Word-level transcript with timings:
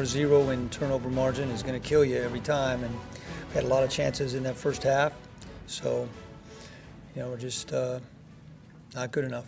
or 0.00 0.06
zero 0.06 0.48
in 0.48 0.66
turnover 0.70 1.10
margin 1.10 1.50
is 1.50 1.62
going 1.62 1.78
to 1.78 1.88
kill 1.88 2.02
you 2.02 2.16
every 2.16 2.40
time. 2.40 2.82
And 2.82 2.94
we 3.48 3.54
had 3.54 3.64
a 3.64 3.66
lot 3.66 3.84
of 3.84 3.90
chances 3.90 4.32
in 4.32 4.42
that 4.44 4.56
first 4.56 4.82
half. 4.82 5.12
So, 5.66 6.08
you 7.14 7.20
know, 7.20 7.28
we're 7.28 7.36
just 7.36 7.70
uh, 7.74 8.00
not 8.94 9.12
good 9.12 9.24
enough. 9.24 9.44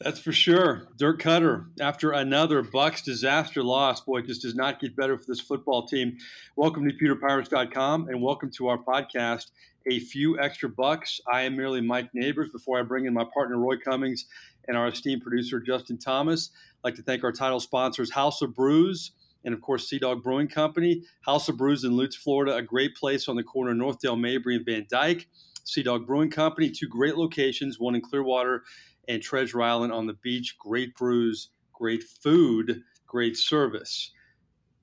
That's 0.00 0.18
for 0.18 0.32
sure. 0.32 0.88
Dirk 0.96 1.22
Koetter, 1.22 1.66
after 1.80 2.10
another 2.10 2.64
Bucs 2.64 3.04
disaster 3.04 3.62
loss, 3.62 4.00
boy, 4.00 4.22
just 4.22 4.42
does 4.42 4.56
not 4.56 4.80
get 4.80 4.96
better 4.96 5.16
for 5.16 5.24
this 5.28 5.40
football 5.40 5.86
team. 5.86 6.18
Welcome 6.56 6.84
to 6.88 6.94
PewterPirates.com 6.96 8.08
and 8.08 8.20
welcome 8.20 8.50
to 8.56 8.66
our 8.66 8.78
podcast, 8.78 9.52
A 9.88 10.00
Few 10.00 10.40
Extra 10.40 10.68
Bucks. 10.68 11.20
I 11.32 11.42
am 11.42 11.56
merely 11.56 11.80
Mike 11.80 12.10
Nabors. 12.12 12.50
Before 12.50 12.80
I 12.80 12.82
bring 12.82 13.06
in 13.06 13.14
my 13.14 13.24
partner 13.32 13.56
Roy 13.56 13.76
Cummings 13.76 14.26
and 14.66 14.76
our 14.76 14.88
esteemed 14.88 15.22
producer 15.22 15.60
Justin 15.60 15.96
Thomas, 15.96 16.50
Like 16.84 16.96
to 16.96 17.02
thank 17.02 17.24
our 17.24 17.32
title 17.32 17.60
sponsors, 17.60 18.12
House 18.12 18.42
of 18.42 18.54
Brews 18.54 19.12
and 19.44 19.54
of 19.54 19.60
course 19.60 19.88
Sea 19.88 19.98
Dog 19.98 20.22
Brewing 20.22 20.48
Company. 20.48 21.02
House 21.22 21.48
of 21.48 21.56
Brews 21.56 21.82
in 21.82 21.96
Lutz, 21.96 22.14
Florida, 22.14 22.56
a 22.56 22.62
great 22.62 22.94
place 22.94 23.28
on 23.28 23.36
the 23.36 23.42
corner 23.42 23.70
of 23.70 23.76
Northdale, 23.76 24.20
Mabry, 24.20 24.56
and 24.56 24.64
Van 24.64 24.86
Dyke. 24.88 25.26
Sea 25.64 25.82
Dog 25.82 26.06
Brewing 26.06 26.30
Company, 26.30 26.70
two 26.70 26.86
great 26.86 27.16
locations, 27.16 27.80
one 27.80 27.94
in 27.94 28.02
Clearwater 28.02 28.64
and 29.08 29.22
Treasure 29.22 29.62
Island 29.62 29.92
on 29.92 30.06
the 30.06 30.12
beach. 30.12 30.56
Great 30.58 30.94
brews, 30.94 31.48
great 31.72 32.02
food, 32.02 32.82
great 33.06 33.36
service. 33.36 34.12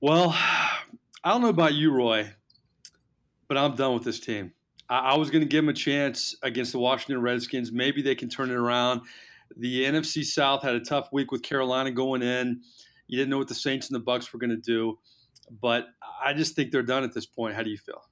Well, 0.00 0.30
I 0.34 1.30
don't 1.30 1.42
know 1.42 1.48
about 1.48 1.74
you, 1.74 1.92
Roy, 1.92 2.30
but 3.46 3.56
I'm 3.56 3.76
done 3.76 3.94
with 3.94 4.02
this 4.02 4.18
team. 4.18 4.54
I, 4.88 4.98
I 4.98 5.16
was 5.16 5.30
going 5.30 5.42
to 5.42 5.48
give 5.48 5.62
them 5.62 5.68
a 5.68 5.74
chance 5.74 6.34
against 6.42 6.72
the 6.72 6.80
Washington 6.80 7.22
Redskins. 7.22 7.70
Maybe 7.70 8.02
they 8.02 8.16
can 8.16 8.28
turn 8.28 8.50
it 8.50 8.56
around. 8.56 9.02
The 9.56 9.84
NFC 9.84 10.24
South 10.24 10.62
had 10.62 10.74
a 10.74 10.80
tough 10.80 11.08
week 11.12 11.30
with 11.30 11.42
Carolina 11.42 11.90
going 11.90 12.22
in. 12.22 12.60
You 13.06 13.18
didn't 13.18 13.30
know 13.30 13.38
what 13.38 13.48
the 13.48 13.54
Saints 13.54 13.90
and 13.90 14.00
the 14.00 14.04
Bucs 14.04 14.32
were 14.32 14.38
going 14.38 14.50
to 14.50 14.56
do, 14.56 14.98
but 15.60 15.88
I 16.24 16.32
just 16.32 16.56
think 16.56 16.70
they're 16.70 16.82
done 16.82 17.04
at 17.04 17.12
this 17.12 17.26
point. 17.26 17.54
How 17.54 17.62
do 17.62 17.70
you 17.70 17.78
feel? 17.78 18.02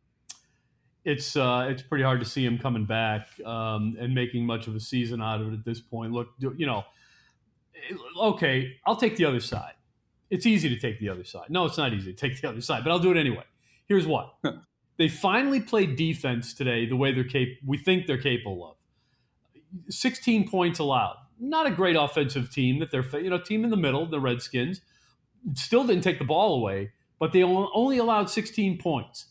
It's 1.04 1.34
uh, 1.36 1.68
it's 1.70 1.82
pretty 1.82 2.04
hard 2.04 2.20
to 2.20 2.26
see 2.26 2.44
him 2.44 2.58
coming 2.58 2.84
back 2.84 3.26
um, 3.46 3.96
and 3.98 4.14
making 4.14 4.44
much 4.44 4.66
of 4.66 4.74
a 4.74 4.80
season 4.80 5.22
out 5.22 5.40
of 5.40 5.48
it 5.48 5.54
at 5.54 5.64
this 5.64 5.80
point. 5.80 6.12
Look, 6.12 6.28
you 6.38 6.66
know, 6.66 6.84
okay, 8.20 8.76
I'll 8.86 8.96
take 8.96 9.16
the 9.16 9.24
other 9.24 9.40
side. 9.40 9.72
It's 10.28 10.44
easy 10.46 10.68
to 10.68 10.78
take 10.78 11.00
the 11.00 11.08
other 11.08 11.24
side. 11.24 11.46
No, 11.48 11.64
it's 11.64 11.78
not 11.78 11.94
easy 11.94 12.12
to 12.12 12.16
take 12.16 12.40
the 12.40 12.48
other 12.48 12.60
side, 12.60 12.84
but 12.84 12.90
I'll 12.90 12.98
do 12.98 13.10
it 13.10 13.16
anyway. 13.16 13.44
Here's 13.86 14.06
what: 14.06 14.34
they 14.98 15.08
finally 15.08 15.60
played 15.60 15.96
defense 15.96 16.52
today 16.52 16.86
the 16.86 16.96
way 16.96 17.12
they're 17.12 17.24
cap- 17.24 17.56
we 17.64 17.78
think 17.78 18.06
they're 18.06 18.20
capable 18.20 18.70
of. 18.70 18.76
16 19.88 20.48
points 20.48 20.78
allowed. 20.78 21.16
Not 21.40 21.66
a 21.66 21.70
great 21.70 21.96
offensive 21.96 22.52
team 22.52 22.78
that 22.80 22.90
they're 22.90 23.04
you 23.20 23.30
know 23.30 23.40
team 23.40 23.64
in 23.64 23.70
the 23.70 23.76
middle, 23.76 24.06
the 24.06 24.20
Redskins. 24.20 24.82
Still 25.54 25.84
didn't 25.84 26.04
take 26.04 26.18
the 26.18 26.24
ball 26.24 26.54
away, 26.54 26.92
but 27.18 27.32
they 27.32 27.42
only 27.42 27.96
allowed 27.96 28.28
16 28.28 28.78
points. 28.78 29.26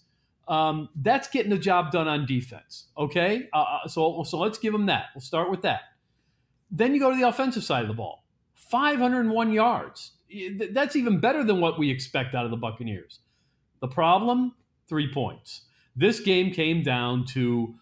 Um, 0.47 0.89
that's 0.95 1.27
getting 1.27 1.51
the 1.51 1.59
job 1.59 1.91
done 1.91 2.07
on 2.07 2.25
defense. 2.25 2.87
Okay, 2.97 3.47
uh, 3.53 3.57
uh, 3.57 3.87
so 3.87 4.23
so 4.23 4.39
let's 4.39 4.57
give 4.57 4.73
them 4.73 4.87
that. 4.87 5.07
We'll 5.13 5.21
start 5.21 5.51
with 5.51 5.61
that. 5.61 5.81
Then 6.71 6.93
you 6.93 6.99
go 6.99 7.11
to 7.11 7.15
the 7.15 7.27
offensive 7.27 7.63
side 7.63 7.83
of 7.83 7.87
the 7.87 7.93
ball. 7.93 8.23
501 8.55 9.51
yards. 9.51 10.11
That's 10.71 10.95
even 10.95 11.19
better 11.19 11.43
than 11.43 11.59
what 11.59 11.79
we 11.79 11.89
expect 11.89 12.35
out 12.35 12.45
of 12.45 12.51
the 12.51 12.57
Buccaneers. 12.57 13.19
The 13.79 13.87
problem, 13.87 14.53
three 14.87 15.11
points. 15.11 15.61
This 15.95 16.19
game 16.19 16.51
came 16.51 16.83
down 16.83 17.25
to 17.27 17.75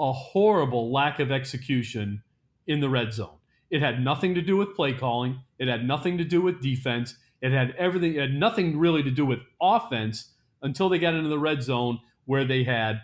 a 0.00 0.12
horrible 0.12 0.92
lack 0.92 1.20
of 1.20 1.30
execution 1.30 2.22
in 2.66 2.80
the 2.80 2.88
red 2.88 3.12
zone. 3.12 3.38
It 3.72 3.80
had 3.80 4.04
nothing 4.04 4.34
to 4.34 4.42
do 4.42 4.58
with 4.58 4.76
play 4.76 4.92
calling. 4.92 5.40
It 5.58 5.66
had 5.66 5.84
nothing 5.84 6.18
to 6.18 6.24
do 6.24 6.42
with 6.42 6.60
defense. 6.60 7.16
It 7.40 7.52
had 7.52 7.74
everything. 7.78 8.14
It 8.14 8.20
had 8.20 8.34
nothing 8.34 8.78
really 8.78 9.02
to 9.02 9.10
do 9.10 9.24
with 9.24 9.40
offense 9.60 10.28
until 10.60 10.90
they 10.90 10.98
got 10.98 11.14
into 11.14 11.30
the 11.30 11.38
red 11.38 11.62
zone 11.62 11.98
where 12.26 12.44
they 12.44 12.64
had 12.64 13.00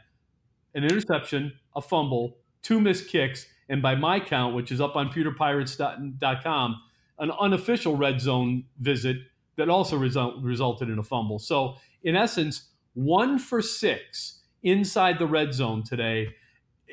an 0.75 0.85
interception, 0.85 1.55
a 1.75 1.81
fumble, 1.81 2.37
two 2.63 2.81
missed 2.81 3.09
kicks, 3.09 3.47
and 3.71 3.81
by 3.81 3.95
my 3.95 4.21
count, 4.21 4.55
which 4.55 4.71
is 4.71 4.79
up 4.81 4.95
on 4.95 5.11
pewterpirates.com, 5.11 6.83
an 7.19 7.31
unofficial 7.41 7.97
red 7.97 8.21
zone 8.21 8.65
visit 8.79 9.17
that 9.57 9.71
also 9.71 9.97
result, 9.97 10.37
resulted 10.43 10.91
in 10.91 10.99
a 10.99 11.03
fumble. 11.03 11.39
So, 11.39 11.77
in 12.03 12.15
essence, 12.15 12.69
one 12.93 13.39
for 13.39 13.63
six 13.63 14.41
inside 14.63 15.19
the 15.19 15.27
red 15.27 15.55
zone 15.55 15.83
today. 15.83 16.35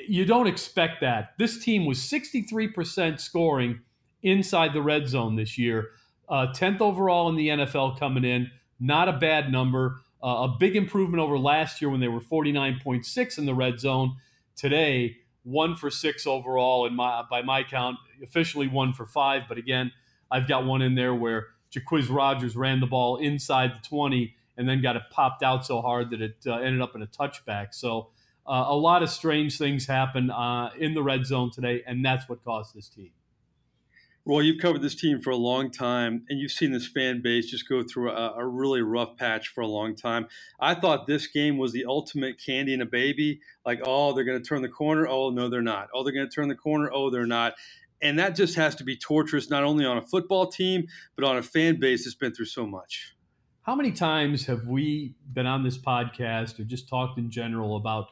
You 0.08 0.26
don't 0.26 0.48
expect 0.48 1.02
that. 1.02 1.34
This 1.38 1.64
team 1.64 1.86
was 1.86 2.00
63% 2.00 3.20
scoring 3.20 3.82
inside 4.24 4.74
the 4.74 4.82
red 4.82 5.08
zone 5.08 5.36
this 5.36 5.58
year. 5.58 5.90
Uh, 6.28 6.48
10th 6.48 6.82
overall 6.82 7.30
in 7.30 7.36
the 7.36 7.50
NFL 7.50 8.00
coming 8.00 8.24
in. 8.24 8.52
Not 8.80 9.08
a 9.08 9.14
bad 9.14 9.52
number. 9.52 10.02
Uh, 10.24 10.48
a 10.50 10.56
big 10.60 10.76
improvement 10.76 11.22
over 11.22 11.38
last 11.38 11.82
year 11.82 11.90
when 11.90 12.00
they 12.00 12.08
were 12.08 12.20
49.6 12.20 13.38
in 13.38 13.46
the 13.46 13.54
red 13.54 13.80
zone. 13.80 14.16
Today, 14.56 15.18
one 15.44 15.76
for 15.76 15.92
six 15.92 16.26
overall, 16.26 16.88
and 16.88 16.96
my 16.96 17.24
by 17.30 17.44
my 17.44 17.64
count, 17.64 17.98
officially 18.24 18.68
one 18.68 18.94
for 18.94 19.06
five. 19.06 19.44
But 19.48 19.58
again, 19.60 19.92
I've 20.32 20.48
got 20.48 20.66
one 20.66 20.82
in 20.82 20.96
there 20.96 21.14
where 21.14 21.48
Jacquizz 21.72 22.10
Rodgers 22.10 22.56
ran 22.56 22.80
the 22.80 22.88
ball 22.88 23.18
inside 23.18 23.76
the 23.76 23.88
20 23.88 24.34
and 24.58 24.68
then 24.68 24.82
got 24.82 24.96
it 24.96 25.04
popped 25.12 25.44
out 25.44 25.66
so 25.66 25.82
hard 25.82 26.10
that 26.10 26.22
it 26.22 26.38
uh, 26.48 26.56
ended 26.56 26.82
up 26.82 26.96
in 26.96 27.02
a 27.02 27.08
touchback. 27.08 27.74
So 27.74 28.10
uh, 28.48 28.66
a 28.68 28.76
lot 28.76 29.04
of 29.04 29.10
strange 29.10 29.58
things 29.58 29.88
happen 29.88 30.30
uh, 30.30 30.70
in 30.80 30.94
the 30.94 31.04
red 31.04 31.26
zone 31.26 31.52
today, 31.52 31.84
and 31.86 32.06
that's 32.06 32.30
what 32.30 32.44
caused 32.44 32.76
this 32.76 32.90
team. 32.90 33.12
Roy, 34.28 34.40
you've 34.40 34.60
covered 34.60 34.82
this 34.82 34.96
team 34.96 35.22
for 35.22 35.30
a 35.30 35.36
long 35.36 35.70
time, 35.70 36.26
and 36.30 36.40
you've 36.40 36.52
seen 36.52 36.72
this 36.72 36.88
fan 36.88 37.22
base 37.22 37.46
just 37.46 37.70
go 37.70 37.84
through 37.84 38.10
a, 38.10 38.34
a, 38.38 38.48
really 38.48 38.82
rough 38.82 39.18
patch 39.18 39.50
for 39.50 39.62
a 39.62 39.68
long 39.68 39.96
time. 39.96 40.28
I 40.60 40.74
thought 40.74 41.06
this 41.06 41.28
game 41.28 41.60
was 41.60 41.74
the 41.74 41.86
ultimate 41.86 42.42
candy 42.44 42.74
and 42.74 42.82
a 42.82 42.88
baby. 42.88 43.40
Like, 43.68 43.82
oh, 43.86 44.14
they're 44.14 44.24
going 44.24 44.42
to 44.42 44.48
turn 44.48 44.64
the 44.64 44.68
corner. 44.70 45.08
Oh, 45.08 45.30
no, 45.30 45.48
they're 45.48 45.62
not. 45.62 45.90
Oh, 45.94 46.04
they're 46.04 46.12
going 46.12 46.28
to 46.28 46.36
turn 46.36 46.48
the 46.48 46.56
corner. 46.56 46.90
Oh, 46.92 47.12
they're 47.12 47.28
not. 47.28 47.54
And 48.02 48.18
that 48.18 48.36
just 48.36 48.56
has 48.56 48.74
to 48.76 48.84
be 48.84 48.98
torturous, 48.98 49.52
not 49.52 49.64
only 49.64 49.86
on 49.86 49.98
a 49.98 50.06
football 50.06 50.48
team, 50.48 50.88
but 51.16 51.24
on 51.24 51.38
a 51.38 51.44
fan 51.44 51.80
base 51.80 52.06
that's 52.06 52.16
been 52.16 52.34
through 52.34 52.46
so 52.46 52.66
much. 52.66 53.14
How 53.62 53.76
many 53.76 53.92
times 53.92 54.48
have 54.48 54.66
we 54.66 55.14
been 55.34 55.46
on 55.46 55.64
this 55.64 55.78
podcast 55.78 56.60
or 56.60 56.64
just 56.64 56.90
talked 56.90 57.20
in 57.20 57.30
general 57.30 57.76
about 57.76 58.08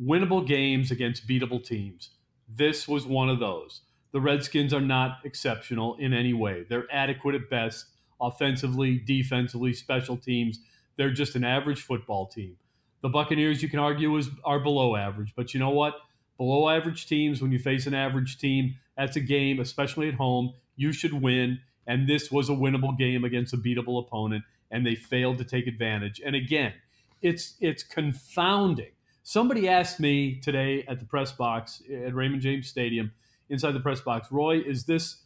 winnable 0.00 0.46
games 0.46 0.90
against 0.90 1.26
beatable 1.26 1.64
teams? 1.64 2.10
This 2.48 2.86
was 2.86 3.06
one 3.06 3.28
of 3.28 3.38
those 3.38 3.82
the 4.14 4.20
Redskins 4.20 4.72
are 4.72 4.80
not 4.80 5.18
exceptional 5.24 5.96
in 5.96 6.14
any 6.14 6.32
way. 6.32 6.64
They're 6.68 6.86
adequate 6.88 7.34
at 7.34 7.50
best, 7.50 7.86
offensively, 8.20 8.96
defensively, 8.96 9.72
special 9.72 10.16
teams. 10.16 10.60
They're 10.96 11.10
just 11.10 11.34
an 11.34 11.42
average 11.42 11.82
football 11.82 12.28
team. 12.28 12.56
The 13.02 13.08
Buccaneers, 13.08 13.60
you 13.60 13.68
can 13.68 13.80
argue, 13.80 14.16
is 14.16 14.30
are 14.44 14.60
below 14.60 14.94
average, 14.94 15.32
but 15.34 15.52
you 15.52 15.58
know 15.58 15.70
what? 15.70 15.96
Below 16.38 16.68
average 16.68 17.08
teams, 17.08 17.42
when 17.42 17.50
you 17.50 17.58
face 17.58 17.88
an 17.88 17.94
average 17.94 18.38
team, 18.38 18.76
that's 18.96 19.16
a 19.16 19.20
game, 19.20 19.58
especially 19.58 20.08
at 20.08 20.14
home. 20.14 20.54
You 20.76 20.92
should 20.92 21.20
win, 21.20 21.58
and 21.84 22.08
this 22.08 22.30
was 22.30 22.48
a 22.48 22.52
winnable 22.52 22.96
game 22.96 23.24
against 23.24 23.52
a 23.52 23.56
beatable 23.56 24.00
opponent, 24.00 24.44
and 24.70 24.86
they 24.86 24.94
failed 24.94 25.38
to 25.38 25.44
take 25.44 25.66
advantage. 25.66 26.22
And 26.24 26.36
again, 26.36 26.74
it's 27.20 27.56
it's 27.60 27.82
confounding. 27.82 28.92
Somebody 29.26 29.70
asked 29.70 29.98
me 29.98 30.38
today 30.38 30.84
at 30.86 30.98
the 30.98 31.06
press 31.06 31.32
box 31.32 31.82
at 31.90 32.14
Raymond 32.14 32.42
James 32.42 32.68
Stadium 32.68 33.10
inside 33.48 33.72
the 33.72 33.80
press 33.80 34.02
box, 34.02 34.30
Roy, 34.30 34.58
is 34.58 34.84
this 34.84 35.22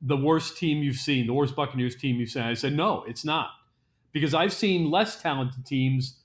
the 0.00 0.16
worst 0.16 0.56
team 0.56 0.82
you've 0.82 0.96
seen, 0.96 1.26
the 1.26 1.34
worst 1.34 1.54
Buccaneers 1.54 1.94
team 1.94 2.16
you've 2.16 2.30
seen? 2.30 2.44
I 2.44 2.54
said, 2.54 2.72
no, 2.72 3.04
it's 3.06 3.26
not. 3.26 3.50
Because 4.10 4.32
I've 4.32 4.54
seen 4.54 4.90
less 4.90 5.20
talented 5.20 5.66
teams 5.66 6.20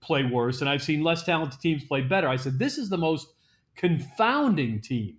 play 0.00 0.24
worse 0.24 0.60
and 0.60 0.68
I've 0.68 0.82
seen 0.82 1.04
less 1.04 1.22
talented 1.22 1.60
teams 1.60 1.84
play 1.84 2.00
better. 2.00 2.28
I 2.28 2.34
said, 2.34 2.58
this 2.58 2.78
is 2.78 2.88
the 2.88 2.98
most 2.98 3.28
confounding 3.76 4.80
team 4.80 5.18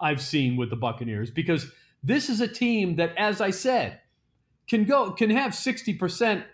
I've 0.00 0.22
seen 0.22 0.56
with 0.56 0.70
the 0.70 0.76
Buccaneers 0.76 1.30
because 1.30 1.70
this 2.02 2.30
is 2.30 2.40
a 2.40 2.48
team 2.48 2.96
that, 2.96 3.14
as 3.18 3.42
I 3.42 3.50
said, 3.50 4.00
can 4.66 4.84
go 4.84 5.10
can 5.10 5.28
have 5.28 5.52
60% 5.52 6.44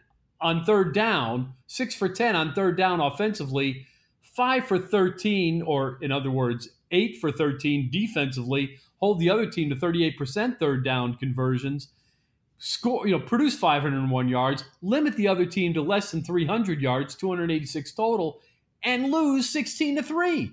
on 0.41 0.65
third 0.65 0.93
down, 0.93 1.55
six 1.69 1.95
for 1.95 2.09
10 2.09 2.35
on 2.35 2.55
third 2.55 2.77
down 2.77 3.01
offensively, 3.01 3.87
five 4.33 4.67
for 4.67 4.79
13, 4.79 5.63
or 5.63 5.99
in 6.01 6.11
other 6.11 6.31
words, 6.31 6.71
8 6.91 7.19
for 7.21 7.31
13 7.31 7.91
defensively, 7.91 8.79
hold 8.99 9.19
the 9.19 9.31
other 9.31 9.47
team 9.47 9.71
to 9.71 9.77
38% 9.77 10.59
third 10.59 10.85
down 10.85 11.15
conversions, 11.15 11.89
score, 12.59 13.07
you 13.07 13.19
know, 13.19 13.25
produce 13.25 13.59
501 13.59 14.29
yards, 14.29 14.65
limit 14.81 15.17
the 15.17 15.29
other 15.29 15.47
team 15.47 15.75
to 15.75 15.83
less 15.83 16.11
than 16.11 16.23
300 16.23 16.81
yards, 16.81 17.15
286 17.15 17.93
total, 17.93 18.41
and 18.83 19.11
lose 19.11 19.49
16 19.49 19.97
to 19.97 20.03
3. 20.03 20.53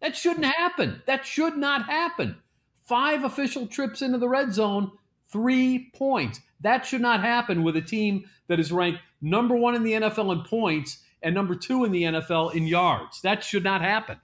That 0.00 0.16
shouldn't 0.16 0.46
happen. 0.46 1.02
That 1.06 1.26
should 1.26 1.56
not 1.56 1.86
happen. 1.86 2.36
Five 2.84 3.24
official 3.24 3.66
trips 3.66 4.02
into 4.02 4.18
the 4.18 4.28
red 4.28 4.52
zone, 4.52 4.92
three 5.30 5.90
points. 5.94 6.40
That 6.60 6.86
should 6.86 7.00
not 7.00 7.20
happen 7.20 7.62
with 7.62 7.76
a 7.76 7.82
team 7.82 8.24
that 8.48 8.58
is 8.58 8.72
ranked 8.72 9.00
number 9.20 9.54
one 9.54 9.74
in 9.74 9.82
the 9.82 9.92
NFL 9.92 10.32
in 10.32 10.42
points 10.42 10.98
and 11.22 11.34
number 11.34 11.54
two 11.54 11.84
in 11.84 11.92
the 11.92 12.04
NFL 12.04 12.54
in 12.54 12.66
yards. 12.66 13.20
That 13.22 13.44
should 13.44 13.64
not 13.64 13.80
happen. 13.80 14.20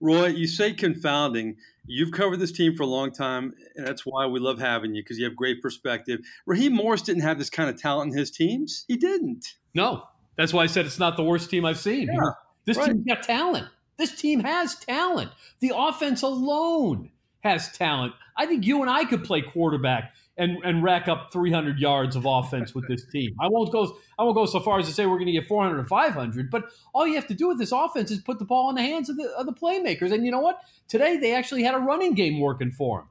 Roy, 0.00 0.26
you 0.26 0.46
say 0.46 0.72
confounding. 0.72 1.56
You've 1.86 2.12
covered 2.12 2.38
this 2.38 2.52
team 2.52 2.76
for 2.76 2.82
a 2.82 2.86
long 2.86 3.12
time, 3.12 3.54
and 3.74 3.86
that's 3.86 4.02
why 4.04 4.26
we 4.26 4.38
love 4.38 4.58
having 4.58 4.94
you 4.94 5.02
because 5.02 5.18
you 5.18 5.24
have 5.24 5.34
great 5.34 5.62
perspective. 5.62 6.20
Raheem 6.46 6.74
Morris 6.74 7.02
didn't 7.02 7.22
have 7.22 7.38
this 7.38 7.50
kind 7.50 7.68
of 7.70 7.80
talent 7.80 8.12
in 8.12 8.18
his 8.18 8.30
teams. 8.30 8.84
He 8.88 8.96
didn't. 8.96 9.54
No, 9.74 10.04
that's 10.36 10.52
why 10.52 10.62
I 10.62 10.66
said 10.66 10.86
it's 10.86 10.98
not 10.98 11.16
the 11.16 11.24
worst 11.24 11.50
team 11.50 11.64
I've 11.64 11.78
seen. 11.78 12.08
Yeah, 12.08 12.30
this 12.64 12.76
right. 12.76 12.88
team's 12.88 13.04
got 13.06 13.22
talent. 13.22 13.68
This 13.96 14.14
team 14.14 14.40
has 14.40 14.76
talent. 14.76 15.30
The 15.60 15.72
offense 15.74 16.22
alone 16.22 17.10
has 17.40 17.72
talent. 17.72 18.12
I 18.36 18.46
think 18.46 18.64
you 18.64 18.82
and 18.82 18.90
I 18.90 19.04
could 19.04 19.24
play 19.24 19.42
quarterback 19.42 20.12
and, 20.38 20.58
and 20.64 20.82
rack 20.84 21.08
up 21.08 21.32
300 21.32 21.78
yards 21.78 22.14
of 22.14 22.24
offense 22.24 22.74
with 22.74 22.86
this 22.86 23.04
team. 23.06 23.34
I 23.40 23.48
won't 23.48 23.72
go 23.72 23.98
I 24.18 24.22
won't 24.22 24.36
go 24.36 24.46
so 24.46 24.60
far 24.60 24.78
as 24.78 24.86
to 24.86 24.94
say 24.94 25.04
we're 25.04 25.16
going 25.16 25.26
to 25.26 25.32
get 25.32 25.46
400 25.46 25.78
or 25.78 25.84
500, 25.84 26.50
but 26.50 26.70
all 26.94 27.06
you 27.06 27.16
have 27.16 27.26
to 27.26 27.34
do 27.34 27.48
with 27.48 27.58
this 27.58 27.72
offense 27.72 28.10
is 28.10 28.20
put 28.20 28.38
the 28.38 28.44
ball 28.44 28.70
in 28.70 28.76
the 28.76 28.82
hands 28.82 29.10
of 29.10 29.16
the, 29.16 29.28
of 29.36 29.46
the 29.46 29.52
playmakers. 29.52 30.12
And 30.12 30.24
you 30.24 30.30
know 30.30 30.40
what? 30.40 30.60
Today 30.86 31.16
they 31.16 31.34
actually 31.34 31.64
had 31.64 31.74
a 31.74 31.78
running 31.78 32.14
game 32.14 32.40
working 32.40 32.70
for 32.70 33.00
them. 33.00 33.08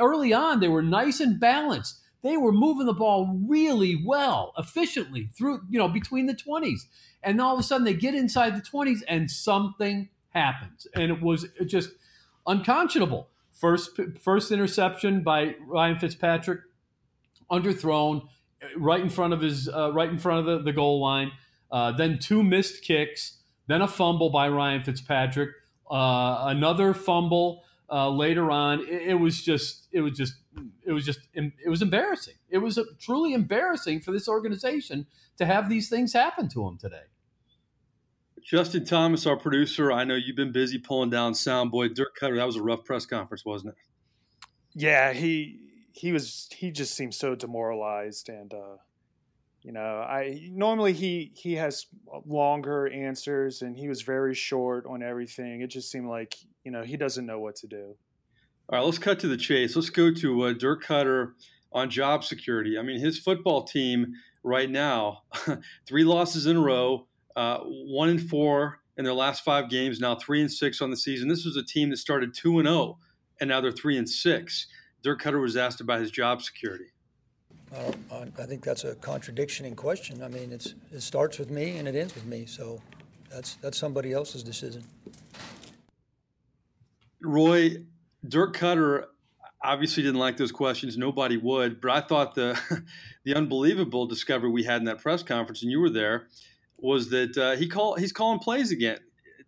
Early 0.00 0.32
on, 0.32 0.60
they 0.60 0.68
were 0.68 0.82
nice 0.82 1.20
and 1.20 1.38
balanced. 1.38 2.00
They 2.22 2.36
were 2.36 2.52
moving 2.52 2.86
the 2.86 2.94
ball 2.94 3.38
really 3.46 4.02
well, 4.04 4.52
efficiently 4.56 5.28
through, 5.36 5.60
you 5.68 5.78
know, 5.78 5.88
between 5.88 6.26
the 6.26 6.34
20s. 6.34 6.80
And 7.22 7.40
all 7.40 7.54
of 7.54 7.60
a 7.60 7.62
sudden 7.62 7.84
they 7.84 7.94
get 7.94 8.14
inside 8.14 8.56
the 8.56 8.62
20s 8.62 9.00
and 9.06 9.30
something 9.30 10.08
happens. 10.30 10.86
And 10.94 11.12
it 11.12 11.20
was 11.20 11.46
just 11.66 11.90
unconscionable. 12.46 13.28
First, 13.54 13.98
first 14.20 14.50
interception 14.50 15.22
by 15.22 15.54
Ryan 15.66 15.98
Fitzpatrick, 15.98 16.60
underthrown, 17.50 18.28
right 18.76 19.00
in 19.00 19.08
front 19.08 19.32
of 19.32 19.40
his, 19.40 19.68
uh, 19.68 19.92
right 19.92 20.08
in 20.08 20.18
front 20.18 20.40
of 20.40 20.46
the, 20.46 20.64
the 20.64 20.72
goal 20.72 21.00
line. 21.00 21.32
Uh, 21.70 21.92
then 21.92 22.18
two 22.18 22.42
missed 22.42 22.82
kicks. 22.82 23.38
Then 23.66 23.80
a 23.80 23.88
fumble 23.88 24.30
by 24.30 24.48
Ryan 24.48 24.82
Fitzpatrick. 24.82 25.50
Uh, 25.90 26.44
another 26.46 26.92
fumble 26.94 27.62
uh, 27.90 28.10
later 28.10 28.50
on. 28.50 28.80
It, 28.80 29.02
it, 29.10 29.14
was 29.14 29.42
just, 29.42 29.88
it 29.92 30.00
was 30.00 30.12
just, 30.12 30.34
it 30.86 30.92
was 30.92 31.04
just, 31.04 31.20
it 31.34 31.68
was 31.68 31.80
embarrassing. 31.80 32.34
It 32.50 32.58
was 32.58 32.78
truly 33.00 33.34
embarrassing 33.34 34.00
for 34.00 34.10
this 34.12 34.28
organization 34.28 35.06
to 35.38 35.46
have 35.46 35.68
these 35.68 35.88
things 35.88 36.12
happen 36.12 36.48
to 36.50 36.64
them 36.64 36.78
today. 36.78 37.04
Justin 38.44 38.84
Thomas, 38.84 39.26
our 39.26 39.36
producer, 39.36 39.90
I 39.90 40.04
know 40.04 40.14
you've 40.14 40.36
been 40.36 40.52
busy 40.52 40.78
pulling 40.78 41.10
down 41.10 41.32
soundboy. 41.32 41.94
Dirk 41.94 42.16
Koetter. 42.20 42.36
that 42.36 42.46
was 42.46 42.56
a 42.56 42.62
rough 42.62 42.84
press 42.84 43.06
conference, 43.06 43.44
wasn't 43.44 43.74
it? 43.74 44.48
Yeah, 44.74 45.12
he 45.12 45.60
he 45.92 46.12
was 46.12 46.48
he 46.54 46.70
just 46.70 46.94
seemed 46.94 47.14
so 47.14 47.34
demoralized 47.34 48.28
and 48.28 48.52
uh 48.52 48.76
you 49.64 49.72
know, 49.72 49.80
I 49.80 50.50
normally 50.52 50.92
he 50.92 51.32
he 51.34 51.54
has 51.54 51.86
longer 52.26 52.86
answers 52.86 53.62
and 53.62 53.74
he 53.74 53.88
was 53.88 54.02
very 54.02 54.34
short 54.34 54.84
on 54.84 55.02
everything. 55.02 55.62
It 55.62 55.68
just 55.68 55.90
seemed 55.90 56.06
like, 56.06 56.36
you 56.64 56.70
know, 56.70 56.82
he 56.82 56.98
doesn't 56.98 57.24
know 57.24 57.40
what 57.40 57.56
to 57.56 57.66
do. 57.66 57.96
All 58.68 58.78
right, 58.78 58.84
let's 58.84 58.98
cut 58.98 59.18
to 59.20 59.26
the 59.26 59.38
chase. 59.38 59.74
Let's 59.74 59.88
go 59.88 60.12
to 60.12 60.42
uh, 60.42 60.52
Dirk 60.52 60.84
Koetter 60.84 61.32
on 61.72 61.88
job 61.88 62.24
security. 62.24 62.78
I 62.78 62.82
mean, 62.82 63.00
his 63.00 63.18
football 63.18 63.64
team 63.64 64.12
right 64.42 64.68
now, 64.68 65.22
three 65.86 66.04
losses 66.04 66.44
in 66.44 66.56
a 66.56 66.60
row, 66.60 67.06
uh, 67.36 67.58
one 67.58 68.08
and 68.08 68.28
four 68.28 68.80
in 68.96 69.04
their 69.04 69.14
last 69.14 69.44
five 69.44 69.68
games. 69.68 70.00
Now 70.00 70.14
three 70.14 70.40
and 70.40 70.50
six 70.50 70.80
on 70.80 70.90
the 70.90 70.96
season. 70.96 71.28
This 71.28 71.44
was 71.44 71.56
a 71.56 71.62
team 71.62 71.90
that 71.90 71.98
started 71.98 72.34
two 72.34 72.58
and 72.58 72.68
zero, 72.68 72.78
oh, 72.78 72.98
and 73.40 73.48
now 73.48 73.60
they're 73.60 73.72
three 73.72 73.98
and 73.98 74.08
six. 74.08 74.66
Dirk 75.02 75.22
Koetter 75.22 75.40
was 75.40 75.56
asked 75.56 75.80
about 75.80 76.00
his 76.00 76.10
job 76.10 76.42
security. 76.42 76.86
Uh, 77.74 77.92
I 78.38 78.44
think 78.44 78.62
that's 78.62 78.84
a 78.84 78.94
contradiction 78.96 79.66
in 79.66 79.74
question. 79.74 80.22
I 80.22 80.28
mean, 80.28 80.52
it's 80.52 80.74
it 80.92 81.00
starts 81.00 81.38
with 81.38 81.50
me 81.50 81.76
and 81.78 81.88
it 81.88 81.94
ends 81.94 82.14
with 82.14 82.24
me. 82.24 82.46
So 82.46 82.80
that's 83.30 83.56
that's 83.56 83.78
somebody 83.78 84.12
else's 84.12 84.42
decision. 84.42 84.84
Roy, 87.20 87.78
Dirk 88.28 88.56
Koetter 88.56 89.06
obviously 89.62 90.02
didn't 90.02 90.20
like 90.20 90.36
those 90.36 90.52
questions. 90.52 90.96
Nobody 90.96 91.36
would, 91.36 91.80
but 91.80 91.90
I 91.90 92.00
thought 92.00 92.34
the 92.34 92.58
the 93.24 93.34
unbelievable 93.34 94.06
discovery 94.06 94.50
we 94.50 94.62
had 94.62 94.80
in 94.80 94.84
that 94.84 95.00
press 95.00 95.22
conference, 95.22 95.62
and 95.62 95.70
you 95.70 95.80
were 95.80 95.90
there, 95.90 96.28
was 96.84 97.08
that 97.08 97.36
uh, 97.38 97.56
he 97.56 97.66
call 97.66 97.94
he's 97.94 98.12
calling 98.12 98.38
plays 98.38 98.70
again. 98.70 98.98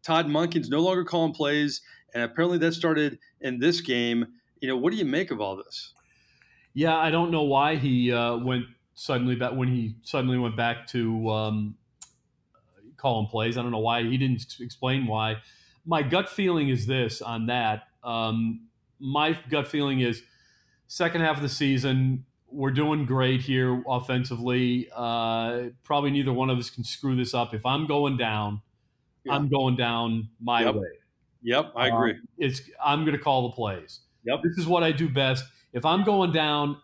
Todd 0.02 0.26
Monken's 0.26 0.70
no 0.70 0.80
longer 0.80 1.04
calling 1.04 1.34
plays, 1.34 1.82
and 2.14 2.22
apparently 2.22 2.58
that 2.58 2.72
started 2.72 3.18
in 3.40 3.58
this 3.58 3.80
game. 3.80 4.26
You 4.60 4.68
know, 4.68 4.76
what 4.76 4.90
do 4.90 4.98
you 4.98 5.04
make 5.04 5.30
of 5.30 5.40
all 5.40 5.56
this? 5.56 5.92
Yeah, 6.72 6.96
I 6.96 7.10
don't 7.10 7.30
know 7.30 7.42
why 7.42 7.76
he 7.76 8.10
uh, 8.10 8.38
went 8.38 8.64
suddenly 8.94 9.36
back 9.36 9.52
when 9.52 9.68
he 9.68 9.96
suddenly 10.02 10.38
went 10.38 10.56
back 10.56 10.86
to 10.88 11.28
um, 11.30 11.76
calling 12.96 13.28
plays. 13.28 13.58
I 13.58 13.62
don't 13.62 13.70
know 13.70 13.78
why 13.78 14.02
he 14.02 14.16
didn't 14.16 14.56
explain 14.60 15.06
why. 15.06 15.36
My 15.84 16.02
gut 16.02 16.28
feeling 16.28 16.70
is 16.70 16.86
this 16.86 17.20
on 17.20 17.46
that. 17.46 17.82
Um, 18.02 18.68
my 18.98 19.38
gut 19.50 19.68
feeling 19.68 20.00
is 20.00 20.22
second 20.88 21.20
half 21.20 21.36
of 21.36 21.42
the 21.42 21.48
season 21.48 22.24
we're 22.50 22.70
doing 22.70 23.04
great 23.04 23.40
here 23.40 23.82
offensively. 23.88 24.88
Uh, 24.94 25.64
probably 25.84 26.10
neither 26.10 26.32
one 26.32 26.50
of 26.50 26.58
us 26.58 26.70
can 26.70 26.84
screw 26.84 27.16
this 27.16 27.34
up. 27.34 27.54
If 27.54 27.66
I'm 27.66 27.86
going 27.86 28.16
down, 28.16 28.62
yeah. 29.24 29.34
I'm 29.34 29.48
going 29.48 29.76
down 29.76 30.28
my 30.40 30.62
yep. 30.64 30.74
way. 30.74 30.88
Yep, 31.42 31.72
I 31.76 31.88
agree. 31.88 32.12
Um, 32.12 32.28
it's 32.38 32.62
I'm 32.84 33.04
going 33.04 33.16
to 33.16 33.22
call 33.22 33.48
the 33.48 33.54
plays. 33.54 34.00
Yep. 34.24 34.40
This 34.42 34.58
is 34.58 34.66
what 34.66 34.82
I 34.82 34.92
do 34.92 35.08
best. 35.08 35.44
If 35.72 35.84
I'm 35.84 36.04
going 36.04 36.32
down, 36.32 36.78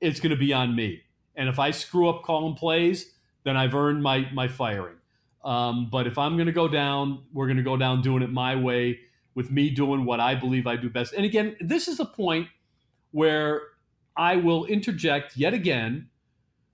it's 0.00 0.20
going 0.20 0.30
to 0.30 0.36
be 0.36 0.52
on 0.52 0.74
me. 0.74 1.02
And 1.34 1.48
if 1.48 1.58
I 1.58 1.70
screw 1.70 2.08
up 2.08 2.22
calling 2.22 2.54
plays, 2.54 3.12
then 3.44 3.56
I've 3.56 3.74
earned 3.74 4.02
my 4.02 4.28
my 4.32 4.48
firing. 4.48 4.96
Um, 5.44 5.88
but 5.90 6.06
if 6.06 6.18
I'm 6.18 6.36
going 6.36 6.46
to 6.46 6.52
go 6.52 6.68
down, 6.68 7.24
we're 7.32 7.46
going 7.46 7.56
to 7.56 7.62
go 7.62 7.76
down 7.76 8.02
doing 8.02 8.22
it 8.22 8.30
my 8.30 8.56
way 8.56 9.00
with 9.34 9.50
me 9.50 9.70
doing 9.70 10.04
what 10.04 10.20
I 10.20 10.34
believe 10.34 10.66
I 10.66 10.76
do 10.76 10.90
best. 10.90 11.14
And 11.14 11.24
again, 11.24 11.56
this 11.60 11.88
is 11.88 11.96
the 11.96 12.04
point 12.04 12.48
where 13.10 13.62
I 14.20 14.36
will 14.36 14.66
interject 14.66 15.38
yet 15.38 15.54
again 15.54 16.10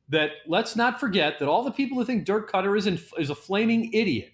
that 0.09 0.31
let's 0.49 0.75
not 0.75 0.99
forget 0.99 1.39
that 1.39 1.49
all 1.49 1.63
the 1.63 1.71
people 1.71 1.97
who 1.97 2.05
think 2.05 2.25
Dirk 2.25 2.51
Koetter 2.51 2.77
is, 2.77 2.89
in, 2.89 2.99
is 3.19 3.31
a 3.31 3.37
flaming 3.37 3.93
idiot 3.93 4.33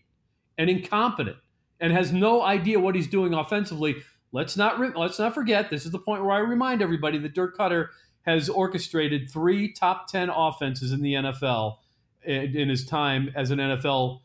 and 0.57 0.71
incompetent 0.71 1.37
and 1.79 1.93
has 1.93 2.11
no 2.11 2.41
idea 2.41 2.81
what 2.81 2.95
he's 2.95 3.07
doing 3.07 3.35
offensively. 3.35 3.97
Let's 4.33 4.57
not 4.57 4.79
re- 4.79 4.93
let's 4.97 5.19
not 5.19 5.35
forget. 5.35 5.69
This 5.69 5.85
is 5.85 5.93
the 5.93 5.99
point 5.99 6.23
where 6.25 6.33
I 6.33 6.39
remind 6.39 6.81
everybody 6.81 7.19
that 7.19 7.35
Dirk 7.35 7.55
Koetter 7.59 7.89
has 8.23 8.49
orchestrated 8.49 9.31
three 9.31 9.71
top 9.75 10.09
ten 10.09 10.31
offenses 10.31 10.91
in 10.91 11.03
the 11.03 11.13
NFL 11.13 11.77
in, 12.25 12.57
in 12.57 12.69
his 12.71 12.87
time 12.87 13.31
as 13.37 13.51
an 13.51 13.59
NFL 13.59 14.21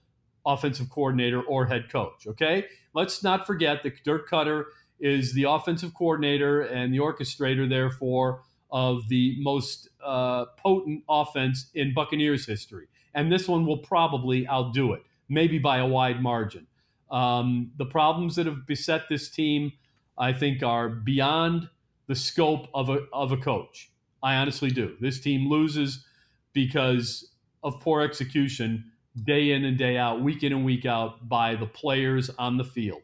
offensive 0.46 0.90
coordinator 0.90 1.42
or 1.42 1.66
head 1.66 1.90
coach. 1.92 2.26
Okay, 2.26 2.68
let's 2.94 3.22
not 3.22 3.46
forget 3.46 3.84
that 3.84 4.02
Dirk 4.06 4.30
Koetter 4.30 4.64
is 4.98 5.34
the 5.34 5.44
offensive 5.44 5.94
coordinator 5.94 6.62
and 6.62 6.94
the 6.94 7.00
orchestrator, 7.00 7.68
therefore, 7.68 8.44
of 8.72 9.08
the 9.10 9.36
most 9.40 9.90
uh, 10.04 10.46
potent 10.58 11.04
offense 11.10 11.70
in 11.74 11.94
Buccaneers 11.94 12.46
history. 12.46 12.88
And 13.14 13.32
this 13.32 13.48
one 13.48 13.66
will 13.66 13.78
probably 13.78 14.48
outdo 14.48 14.94
it, 14.94 15.04
maybe 15.30 15.58
by 15.58 15.78
a 15.78 15.88
wide 15.88 16.22
margin. 16.22 16.68
Um, 17.10 17.72
the 17.78 17.86
problems 17.86 18.36
that 18.36 18.46
have 18.46 18.68
beset 18.68 19.04
this 19.10 19.30
team, 19.30 19.74
I 20.18 20.34
think, 20.34 20.62
are 20.62 20.90
beyond 20.90 21.70
the 22.08 22.16
scope 22.16 22.68
of 22.74 22.90
a, 22.90 23.06
of 23.14 23.32
a 23.32 23.38
coach. 23.38 23.92
I 24.22 24.36
honestly 24.36 24.70
do. 24.70 24.96
This 25.00 25.20
team 25.20 25.50
loses 25.50 26.06
because 26.54 27.32
of 27.64 27.80
poor 27.80 28.02
execution 28.02 28.92
day 29.24 29.52
in 29.52 29.66
and 29.66 29.78
day 29.78 29.98
out, 29.98 30.22
week 30.22 30.44
in 30.44 30.52
and 30.52 30.66
week 30.66 30.86
out 30.86 31.28
by 31.28 31.56
the 31.56 31.66
players 31.66 32.30
on 32.38 32.58
the 32.58 32.64
field. 32.64 33.02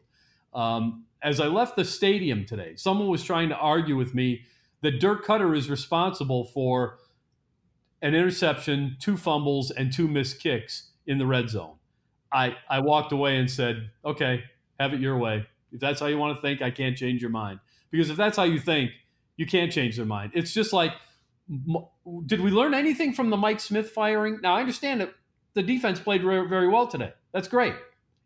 Um, 0.52 1.06
as 1.22 1.40
I 1.40 1.46
left 1.46 1.76
the 1.76 1.84
stadium 1.84 2.44
today, 2.44 2.74
someone 2.76 3.08
was 3.08 3.24
trying 3.24 3.48
to 3.48 3.56
argue 3.56 3.96
with 3.96 4.14
me 4.14 4.42
that 4.84 5.00
Dirk 5.00 5.24
Koetter 5.24 5.56
is 5.56 5.70
responsible 5.70 6.44
for 6.44 6.98
an 8.02 8.14
interception, 8.14 8.96
two 9.00 9.16
fumbles, 9.16 9.70
and 9.70 9.92
two 9.92 10.06
missed 10.06 10.40
kicks 10.40 10.90
in 11.06 11.18
the 11.18 11.26
red 11.26 11.48
zone. 11.48 11.76
I, 12.30 12.56
I 12.68 12.80
walked 12.80 13.12
away 13.12 13.38
and 13.38 13.50
said, 13.50 13.90
okay, 14.04 14.44
have 14.78 14.92
it 14.92 15.00
your 15.00 15.16
way. 15.16 15.46
If 15.72 15.80
that's 15.80 16.00
how 16.00 16.06
you 16.06 16.18
want 16.18 16.36
to 16.36 16.42
think, 16.42 16.60
I 16.60 16.70
can't 16.70 16.96
change 16.96 17.22
your 17.22 17.30
mind. 17.30 17.60
Because 17.90 18.10
if 18.10 18.16
that's 18.16 18.36
how 18.36 18.42
you 18.42 18.58
think, 18.58 18.90
you 19.36 19.46
can't 19.46 19.72
change 19.72 19.96
their 19.96 20.04
mind. 20.04 20.32
It's 20.34 20.52
just 20.52 20.72
like, 20.72 20.92
did 22.26 22.40
we 22.40 22.50
learn 22.50 22.74
anything 22.74 23.14
from 23.14 23.30
the 23.30 23.36
Mike 23.36 23.60
Smith 23.60 23.90
firing? 23.90 24.38
Now, 24.42 24.54
I 24.54 24.60
understand 24.60 25.00
that 25.00 25.14
the 25.54 25.62
defense 25.62 25.98
played 25.98 26.22
very 26.22 26.68
well 26.68 26.86
today. 26.86 27.12
That's 27.32 27.48
great. 27.48 27.74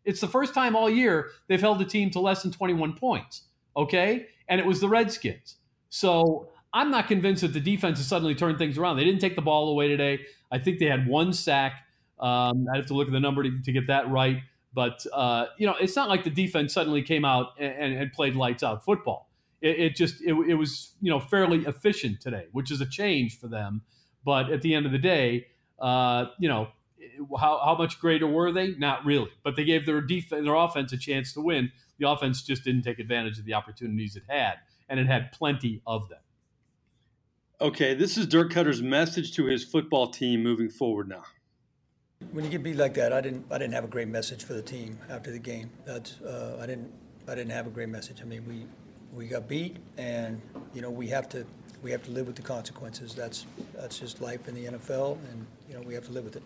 It's 0.03 0.21
the 0.21 0.27
first 0.27 0.53
time 0.53 0.75
all 0.75 0.89
year 0.89 1.29
they've 1.47 1.61
held 1.61 1.79
the 1.79 1.85
team 1.85 2.09
to 2.11 2.19
less 2.19 2.43
than 2.43 2.51
21 2.51 2.93
points. 2.93 3.43
Okay. 3.77 4.27
And 4.47 4.59
it 4.59 4.65
was 4.65 4.81
the 4.81 4.89
Redskins. 4.89 5.55
So 5.89 6.49
I'm 6.73 6.91
not 6.91 7.07
convinced 7.07 7.41
that 7.41 7.53
the 7.53 7.59
defense 7.59 7.97
has 7.97 8.07
suddenly 8.07 8.35
turned 8.35 8.57
things 8.57 8.77
around. 8.77 8.97
They 8.97 9.05
didn't 9.05 9.21
take 9.21 9.35
the 9.35 9.41
ball 9.41 9.69
away 9.69 9.87
today. 9.87 10.21
I 10.51 10.59
think 10.59 10.79
they 10.79 10.85
had 10.85 11.07
one 11.07 11.33
sack. 11.33 11.83
Um, 12.19 12.67
I 12.71 12.77
have 12.77 12.85
to 12.87 12.93
look 12.93 13.07
at 13.07 13.13
the 13.13 13.19
number 13.19 13.43
to, 13.43 13.61
to 13.61 13.71
get 13.71 13.87
that 13.87 14.09
right. 14.09 14.41
But, 14.73 15.05
uh, 15.11 15.47
you 15.57 15.65
know, 15.65 15.75
it's 15.79 15.95
not 15.95 16.09
like 16.09 16.23
the 16.23 16.29
defense 16.29 16.73
suddenly 16.73 17.01
came 17.01 17.25
out 17.25 17.59
and, 17.59 17.95
and 17.95 18.13
played 18.13 18.35
lights 18.35 18.61
out 18.61 18.85
football. 18.85 19.29
It, 19.61 19.79
it 19.79 19.95
just, 19.95 20.21
it, 20.21 20.33
it, 20.47 20.55
was, 20.55 20.93
you 21.01 21.09
know, 21.09 21.19
fairly 21.19 21.65
efficient 21.65 22.21
today, 22.21 22.45
which 22.51 22.71
is 22.71 22.79
a 22.81 22.85
change 22.85 23.39
for 23.39 23.47
them. 23.47 23.81
But 24.23 24.51
at 24.51 24.61
the 24.61 24.75
end 24.75 24.85
of 24.85 24.91
the 24.91 24.99
day, 24.99 25.47
uh, 25.79 26.25
you 26.37 26.47
know, 26.47 26.67
how, 27.39 27.59
how 27.63 27.75
much 27.77 27.99
greater 27.99 28.27
were 28.27 28.51
they? 28.51 28.75
Not 28.75 29.05
really. 29.05 29.31
But 29.43 29.55
they 29.55 29.63
gave 29.63 29.85
their 29.85 30.01
defense, 30.01 30.43
their 30.45 30.55
offense 30.55 30.93
a 30.93 30.97
chance 30.97 31.33
to 31.33 31.41
win 31.41 31.71
The 31.97 32.09
offense 32.09 32.43
just 32.43 32.63
didn't 32.63 32.83
take 32.83 32.99
advantage 32.99 33.39
of 33.39 33.45
the 33.45 33.53
opportunities 33.53 34.15
it 34.15 34.23
had, 34.27 34.55
and 34.89 34.99
it 34.99 35.07
had 35.07 35.31
plenty 35.31 35.81
of 35.85 36.09
them. 36.09 36.19
Okay, 37.61 37.93
this 37.93 38.17
is 38.17 38.25
Dirk 38.25 38.51
Koetter's 38.51 38.81
message 38.81 39.35
to 39.35 39.45
his 39.45 39.63
football 39.63 40.07
team 40.09 40.41
moving 40.41 40.69
forward 40.69 41.07
now. 41.07 41.23
When 42.31 42.43
you 42.43 42.51
get 42.51 42.63
beat 42.63 42.75
like 42.75 42.95
that, 42.95 43.13
I 43.13 43.21
didn't 43.21 43.45
I 43.51 43.57
didn't 43.57 43.73
have 43.73 43.83
a 43.83 43.87
great 43.87 44.07
message 44.07 44.43
for 44.43 44.53
the 44.53 44.61
team 44.61 44.97
after 45.09 45.31
the 45.31 45.39
game. 45.39 45.69
That's 45.85 46.19
uh, 46.21 46.57
I 46.61 46.65
didn't 46.65 46.91
I 47.27 47.35
didn't 47.35 47.51
have 47.51 47.67
a 47.67 47.69
great 47.69 47.89
message. 47.89 48.21
I 48.21 48.25
mean, 48.25 48.45
we 48.47 48.65
we 49.13 49.27
got 49.27 49.47
beat, 49.47 49.77
and 49.97 50.41
you 50.73 50.81
know 50.81 50.89
we 50.89 51.07
have 51.07 51.29
to 51.29 51.45
we 51.81 51.91
have 51.91 52.03
to 52.05 52.11
live 52.11 52.27
with 52.27 52.35
the 52.35 52.41
consequences. 52.41 53.13
That's 53.13 53.45
that's 53.73 53.99
just 53.99 54.21
life 54.21 54.47
in 54.47 54.55
the 54.55 54.65
NFL, 54.65 55.17
and 55.31 55.45
you 55.67 55.75
know 55.75 55.81
we 55.81 55.93
have 55.93 56.05
to 56.07 56.11
live 56.11 56.25
with 56.25 56.35
it. 56.35 56.43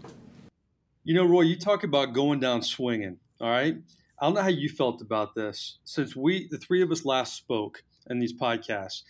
You 1.04 1.16
know, 1.16 1.26
Roy, 1.26 1.42
you 1.42 1.58
talk 1.58 1.84
about 1.84 2.14
going 2.14 2.40
down 2.40 2.62
swinging. 2.62 3.18
All 3.42 3.50
right, 3.50 3.76
I 4.20 4.26
don't 4.26 4.36
know 4.36 4.42
how 4.42 4.50
you 4.50 4.70
felt 4.70 5.02
about 5.02 5.36
this 5.36 5.78
since 5.84 6.16
we 6.16 6.48
the 6.48 6.58
three 6.58 6.82
of 6.82 6.92
us 6.92 7.06
last 7.06 7.36
spoke 7.36 7.84
in 8.10 8.20
these 8.20 8.34
podcasts. 8.34 9.04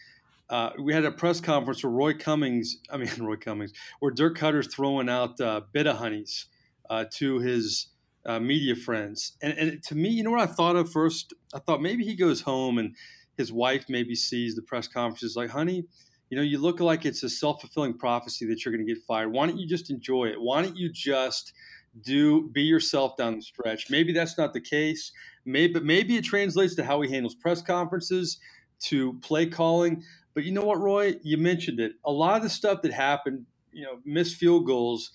Uh, 0.49 0.71
we 0.79 0.93
had 0.93 1.05
a 1.05 1.11
press 1.11 1.39
conference 1.39 1.83
where 1.83 1.91
Roy 1.91 2.13
Cummings, 2.13 2.77
I 2.91 2.97
mean 2.97 3.09
Roy 3.19 3.37
Cummings, 3.37 3.73
where 3.99 4.11
Dirk 4.11 4.37
Koetter's 4.37 4.73
throwing 4.73 5.09
out 5.09 5.39
uh, 5.39 5.61
Bidihoney's 5.73 6.47
uh, 6.89 7.05
to 7.13 7.39
his 7.39 7.87
uh, 8.25 8.39
media 8.39 8.75
friends, 8.75 9.37
and, 9.41 9.53
and 9.57 9.83
to 9.83 9.95
me, 9.95 10.09
you 10.09 10.23
know 10.23 10.31
what 10.31 10.39
I 10.39 10.45
thought 10.45 10.75
of 10.75 10.91
first? 10.91 11.33
I 11.53 11.59
thought 11.59 11.81
maybe 11.81 12.03
he 12.03 12.15
goes 12.15 12.41
home 12.41 12.77
and 12.77 12.95
his 13.37 13.51
wife 13.51 13.85
maybe 13.89 14.15
sees 14.15 14.55
the 14.55 14.61
press 14.61 14.87
conference 14.87 15.19
conferences 15.21 15.35
like, 15.35 15.49
honey, 15.49 15.85
you 16.29 16.37
know, 16.37 16.43
you 16.43 16.57
look 16.57 16.79
like 16.79 17.05
it's 17.05 17.23
a 17.23 17.29
self 17.29 17.61
fulfilling 17.61 17.97
prophecy 17.97 18.45
that 18.47 18.63
you're 18.63 18.73
going 18.73 18.85
to 18.85 18.91
get 18.91 19.03
fired. 19.03 19.31
Why 19.31 19.47
don't 19.47 19.59
you 19.59 19.67
just 19.67 19.89
enjoy 19.89 20.25
it? 20.25 20.41
Why 20.41 20.61
don't 20.61 20.75
you 20.75 20.91
just 20.91 21.53
do 22.01 22.49
be 22.49 22.63
yourself 22.63 23.17
down 23.17 23.35
the 23.35 23.41
stretch? 23.41 23.89
Maybe 23.89 24.13
that's 24.13 24.37
not 24.37 24.53
the 24.53 24.61
case. 24.61 25.11
Maybe 25.45 25.79
maybe 25.79 26.15
it 26.15 26.23
translates 26.23 26.75
to 26.75 26.83
how 26.83 27.01
he 27.01 27.11
handles 27.11 27.35
press 27.35 27.61
conferences, 27.61 28.39
to 28.83 29.13
play 29.21 29.45
calling. 29.45 30.03
But 30.33 30.43
you 30.43 30.51
know 30.51 30.65
what, 30.65 30.79
Roy? 30.79 31.15
You 31.23 31.37
mentioned 31.37 31.79
it. 31.79 31.93
A 32.05 32.11
lot 32.11 32.37
of 32.37 32.43
the 32.43 32.49
stuff 32.49 32.81
that 32.81 32.91
happened, 32.91 33.45
you 33.71 33.83
know, 33.83 33.99
missed 34.05 34.35
field 34.35 34.65
goals, 34.65 35.11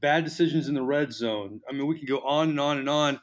bad 0.00 0.24
decisions 0.24 0.68
in 0.68 0.74
the 0.74 0.82
red 0.82 1.12
zone. 1.12 1.60
I 1.68 1.72
mean, 1.72 1.86
we 1.86 1.98
can 1.98 2.06
go 2.06 2.20
on 2.20 2.50
and 2.50 2.60
on 2.60 2.78
and 2.78 2.88
on. 2.88 3.20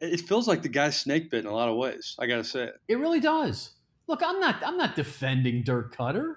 It 0.00 0.20
feels 0.20 0.48
like 0.48 0.62
the 0.62 0.68
guy's 0.68 0.98
snake 0.98 1.30
bit 1.30 1.44
in 1.44 1.50
a 1.50 1.54
lot 1.54 1.68
of 1.68 1.76
ways. 1.76 2.16
I 2.18 2.26
got 2.26 2.36
to 2.36 2.44
say 2.44 2.64
it. 2.64 2.74
It 2.88 2.98
really 2.98 3.20
does. 3.20 3.72
Look, 4.08 4.22
I'm 4.24 4.40
not. 4.40 4.62
I'm 4.64 4.76
not 4.76 4.96
defending 4.96 5.62
Dirk 5.62 5.96
Koetter. 5.96 6.36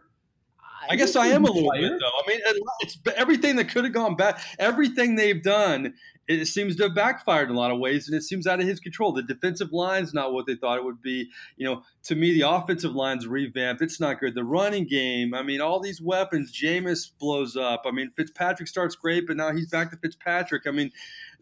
I 0.90 0.96
guess 0.96 1.16
I 1.16 1.28
am 1.28 1.44
a 1.46 1.52
little 1.52 1.72
bit 1.72 1.92
though. 2.00 2.08
I 2.08 2.28
mean, 2.28 2.40
it's 2.82 2.98
everything 3.16 3.56
that 3.58 3.70
could 3.70 3.84
have 3.84 3.94
gone 3.94 4.16
bad. 4.16 4.40
Everything 4.60 5.16
they've 5.16 5.42
done, 5.42 5.94
it 6.28 6.46
seems 6.46 6.76
to 6.78 6.84
have 6.84 6.96
backfired 6.96 7.50
in 7.50 7.56
a 7.56 7.60
lot 7.60 7.72
of 7.72 7.80
ways, 7.80 8.08
and 8.08 8.18
it 8.18 8.24
seems 8.24 8.48
out 8.48 8.60
of 8.60 8.68
his 8.68 8.80
control. 8.80 9.12
The 9.12 9.24
defensive 9.24 9.72
line's 9.72 10.14
not 10.14 10.34
what 10.34 10.48
they 10.48 10.56
thought 10.56 10.78
it 10.78 10.84
would 10.84 11.02
be. 11.02 11.30
You 11.58 11.66
know, 11.66 11.84
to 12.04 12.16
me, 12.16 12.34
the 12.34 12.50
offensive 12.50 12.94
line's 12.94 13.28
revamped. 13.28 13.82
It's 13.82 14.00
not 14.00 14.20
good. 14.20 14.36
The 14.36 14.44
running 14.44 14.88
game. 14.88 15.34
I 15.34 15.44
mean, 15.44 15.62
all 15.62 15.80
these 15.80 16.02
weapons. 16.02 16.52
Jameis 16.52 17.12
blows 17.20 17.56
up. 17.56 17.84
I 17.86 17.92
mean, 17.92 18.12
Fitzpatrick 18.16 18.68
starts 18.68 18.96
great, 18.96 19.28
but 19.28 19.38
now 19.38 19.54
he's 19.54 19.70
back 19.70 19.92
to 19.92 19.98
Fitzpatrick. 19.98 20.64
I 20.68 20.72
mean, 20.72 20.92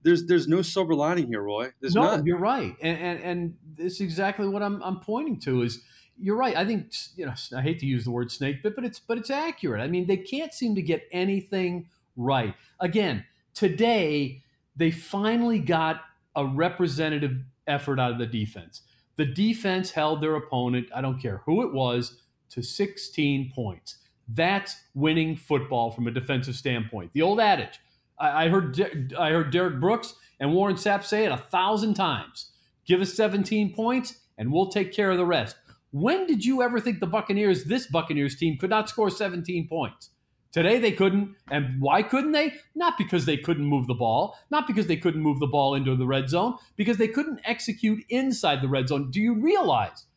there's 0.04 0.26
there's 0.26 0.48
no 0.48 0.62
silver 0.62 0.94
lining 0.94 1.28
here, 1.28 1.42
Roy. 1.42 1.72
There's 1.80 1.96
no, 1.96 2.04
none. 2.04 2.26
you're 2.26 2.38
right, 2.38 2.76
and 2.82 2.98
and 2.98 3.20
and 3.22 3.54
it's 3.78 4.02
exactly 4.02 4.48
what 4.48 4.62
I'm 4.62 4.82
I'm 4.84 5.00
pointing 5.00 5.40
to 5.42 5.62
is 5.62 5.82
you're 6.20 6.36
right. 6.36 6.56
I 6.56 6.66
think 6.66 6.92
you 7.16 7.26
know 7.26 7.34
I 7.56 7.62
hate 7.62 7.80
to 7.80 7.86
use 7.86 8.06
the 8.06 8.12
word 8.12 8.32
snake 8.32 8.64
bit, 8.64 8.76
but 8.76 8.86
it's 8.86 9.00
but 9.00 9.18
it's 9.18 9.30
accurate. 9.30 9.82
I 9.82 9.88
mean, 9.88 10.08
they 10.08 10.18
can't 10.18 10.54
seem 10.54 10.76
to 10.76 10.82
get 10.82 11.08
anything 11.12 11.88
right. 12.16 12.56
Again, 12.80 13.26
today 13.54 14.44
they 14.76 14.92
finally 14.92 15.60
got 15.60 16.02
a 16.36 16.46
representative 16.46 17.38
effort 17.68 18.00
out 18.00 18.12
of 18.12 18.18
the 18.18 18.26
defense. 18.26 18.82
The 19.16 19.26
defense 19.26 19.92
held 19.92 20.22
their 20.22 20.36
opponent, 20.36 20.88
I 20.94 21.02
don't 21.02 21.22
care 21.22 21.42
who 21.46 21.62
it 21.62 21.72
was, 21.72 22.20
to 22.50 22.64
16 22.64 23.52
points. 23.54 23.98
That's 24.28 24.76
winning 24.96 25.36
football 25.36 25.92
from 25.92 26.08
a 26.08 26.12
defensive 26.12 26.56
standpoint. 26.56 27.12
The 27.14 27.22
old 27.22 27.40
adage. 27.40 27.80
I, 28.18 28.46
I 28.46 28.50
heard 28.50 29.14
I 29.18 29.32
heard 29.32 29.52
Derrick 29.52 29.80
Brooks 29.80 30.16
and 30.40 30.54
Warren 30.54 30.76
Sapp 30.76 31.04
say 31.04 31.26
it 31.26 31.32
a 31.32 31.38
thousand 31.38 31.96
times. 31.96 32.52
Give 32.86 33.02
us 33.02 33.14
17 33.14 33.74
points 33.74 34.20
and 34.38 34.52
we'll 34.52 34.68
take 34.70 34.94
care 34.94 35.12
of 35.12 35.18
the 35.18 35.26
rest. 35.26 35.56
When 35.94 36.26
did 36.26 36.44
you 36.44 36.64
ever 36.64 36.80
think 36.80 37.00
the 37.00 37.06
Buccaneers, 37.06 37.66
this 37.66 37.86
Buccaneers 37.86 38.36
team, 38.36 38.58
could 38.58 38.72
not 38.72 38.90
score 38.90 39.12
17 39.12 39.68
points? 39.68 40.10
Today 40.52 40.80
they 40.80 40.92
couldn't. 40.92 41.36
And 41.52 41.80
why 41.80 42.02
couldn't 42.02 42.32
they? 42.32 42.56
Not 42.74 42.98
because 42.98 43.26
they 43.28 43.38
couldn't 43.38 43.66
move 43.66 43.86
the 43.86 43.94
ball, 43.94 44.36
not 44.50 44.66
because 44.66 44.88
they 44.88 44.98
couldn't 44.98 45.22
move 45.22 45.40
the 45.40 45.46
ball 45.46 45.76
into 45.76 45.96
the 45.96 46.08
red 46.08 46.30
zone, 46.30 46.56
because 46.78 46.98
they 46.98 47.08
couldn't 47.08 47.42
execute 47.46 48.04
inside 48.10 48.64
the 48.64 48.68
red 48.68 48.88
zone. 48.88 49.12
Do 49.12 49.22
you 49.22 49.36
realize, 49.36 50.08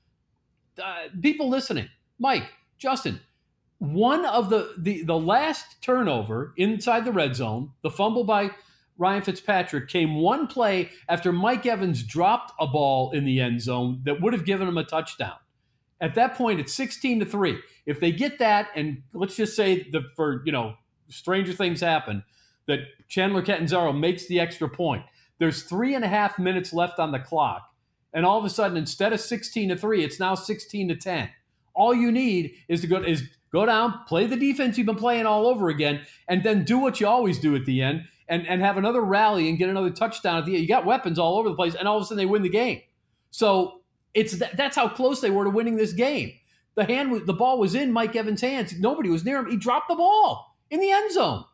uh, 0.82 1.08
people 1.20 1.50
listening, 1.50 1.90
Mike, 2.18 2.44
Justin, 2.78 3.20
one 3.76 4.24
of 4.24 4.48
the, 4.48 4.74
the 4.78 5.04
the 5.04 5.18
last 5.18 5.82
turnover 5.82 6.54
inside 6.56 7.04
the 7.04 7.12
red 7.12 7.36
zone, 7.36 7.72
the 7.82 7.90
fumble 7.90 8.24
by 8.24 8.50
Ryan 8.96 9.20
Fitzpatrick 9.20 9.88
came 9.88 10.14
one 10.14 10.46
play 10.46 10.90
after 11.06 11.32
Mike 11.32 11.66
Evans 11.66 12.02
dropped 12.02 12.52
a 12.58 12.66
ball 12.66 13.10
in 13.10 13.26
the 13.26 13.40
end 13.40 13.60
zone 13.60 14.00
that 14.04 14.22
would 14.22 14.32
have 14.32 14.46
given 14.46 14.66
him 14.66 14.78
a 14.78 14.84
touchdown. 14.84 15.36
At 16.00 16.14
that 16.14 16.34
point, 16.34 16.60
it's 16.60 16.74
16 16.74 17.20
to 17.20 17.26
3. 17.26 17.58
If 17.86 18.00
they 18.00 18.12
get 18.12 18.38
that, 18.38 18.68
and 18.74 19.02
let's 19.12 19.36
just 19.36 19.56
say 19.56 19.88
the 19.90 20.02
for, 20.14 20.42
you 20.44 20.52
know, 20.52 20.74
stranger 21.08 21.52
things 21.52 21.80
happen, 21.80 22.24
that 22.66 22.80
Chandler 23.08 23.42
Catanzaro 23.42 23.92
makes 23.92 24.26
the 24.26 24.40
extra 24.40 24.68
point. 24.68 25.04
There's 25.38 25.62
three 25.62 25.94
and 25.94 26.04
a 26.04 26.08
half 26.08 26.38
minutes 26.38 26.72
left 26.72 26.98
on 26.98 27.12
the 27.12 27.18
clock. 27.18 27.72
And 28.12 28.24
all 28.24 28.38
of 28.38 28.44
a 28.44 28.50
sudden, 28.50 28.76
instead 28.76 29.12
of 29.12 29.20
16 29.20 29.68
to 29.68 29.76
3, 29.76 30.04
it's 30.04 30.18
now 30.18 30.34
16 30.34 30.88
to 30.88 30.96
10. 30.96 31.30
All 31.74 31.94
you 31.94 32.10
need 32.10 32.54
is 32.68 32.80
to 32.80 32.86
go 32.86 32.96
is 33.02 33.24
go 33.52 33.66
down, 33.66 34.00
play 34.08 34.26
the 34.26 34.36
defense 34.36 34.78
you've 34.78 34.86
been 34.86 34.96
playing 34.96 35.26
all 35.26 35.46
over 35.46 35.68
again, 35.68 36.00
and 36.26 36.42
then 36.42 36.64
do 36.64 36.78
what 36.78 37.00
you 37.00 37.06
always 37.06 37.38
do 37.38 37.54
at 37.54 37.66
the 37.66 37.82
end 37.82 38.04
and, 38.28 38.46
and 38.46 38.62
have 38.62 38.76
another 38.76 39.02
rally 39.02 39.48
and 39.48 39.58
get 39.58 39.68
another 39.68 39.90
touchdown 39.90 40.38
at 40.38 40.46
the 40.46 40.54
end. 40.54 40.62
You 40.62 40.68
got 40.68 40.86
weapons 40.86 41.18
all 41.18 41.38
over 41.38 41.48
the 41.48 41.54
place, 41.54 41.74
and 41.74 41.86
all 41.86 41.98
of 41.98 42.02
a 42.02 42.06
sudden 42.06 42.16
they 42.16 42.26
win 42.26 42.42
the 42.42 42.48
game. 42.48 42.80
So 43.30 43.82
it's 44.16 44.38
that, 44.38 44.56
that's 44.56 44.76
how 44.76 44.88
close 44.88 45.20
they 45.20 45.30
were 45.30 45.44
to 45.44 45.50
winning 45.50 45.76
this 45.76 45.92
game. 45.92 46.32
The 46.74 46.84
hand, 46.84 47.26
the 47.26 47.34
ball 47.34 47.58
was 47.58 47.74
in 47.74 47.92
Mike 47.92 48.16
Evans' 48.16 48.40
hands. 48.40 48.78
Nobody 48.78 49.10
was 49.10 49.24
near 49.24 49.38
him. 49.38 49.50
He 49.50 49.56
dropped 49.56 49.88
the 49.88 49.94
ball 49.94 50.56
in 50.70 50.80
the 50.80 50.90
end 50.90 51.12
zone. 51.12 51.44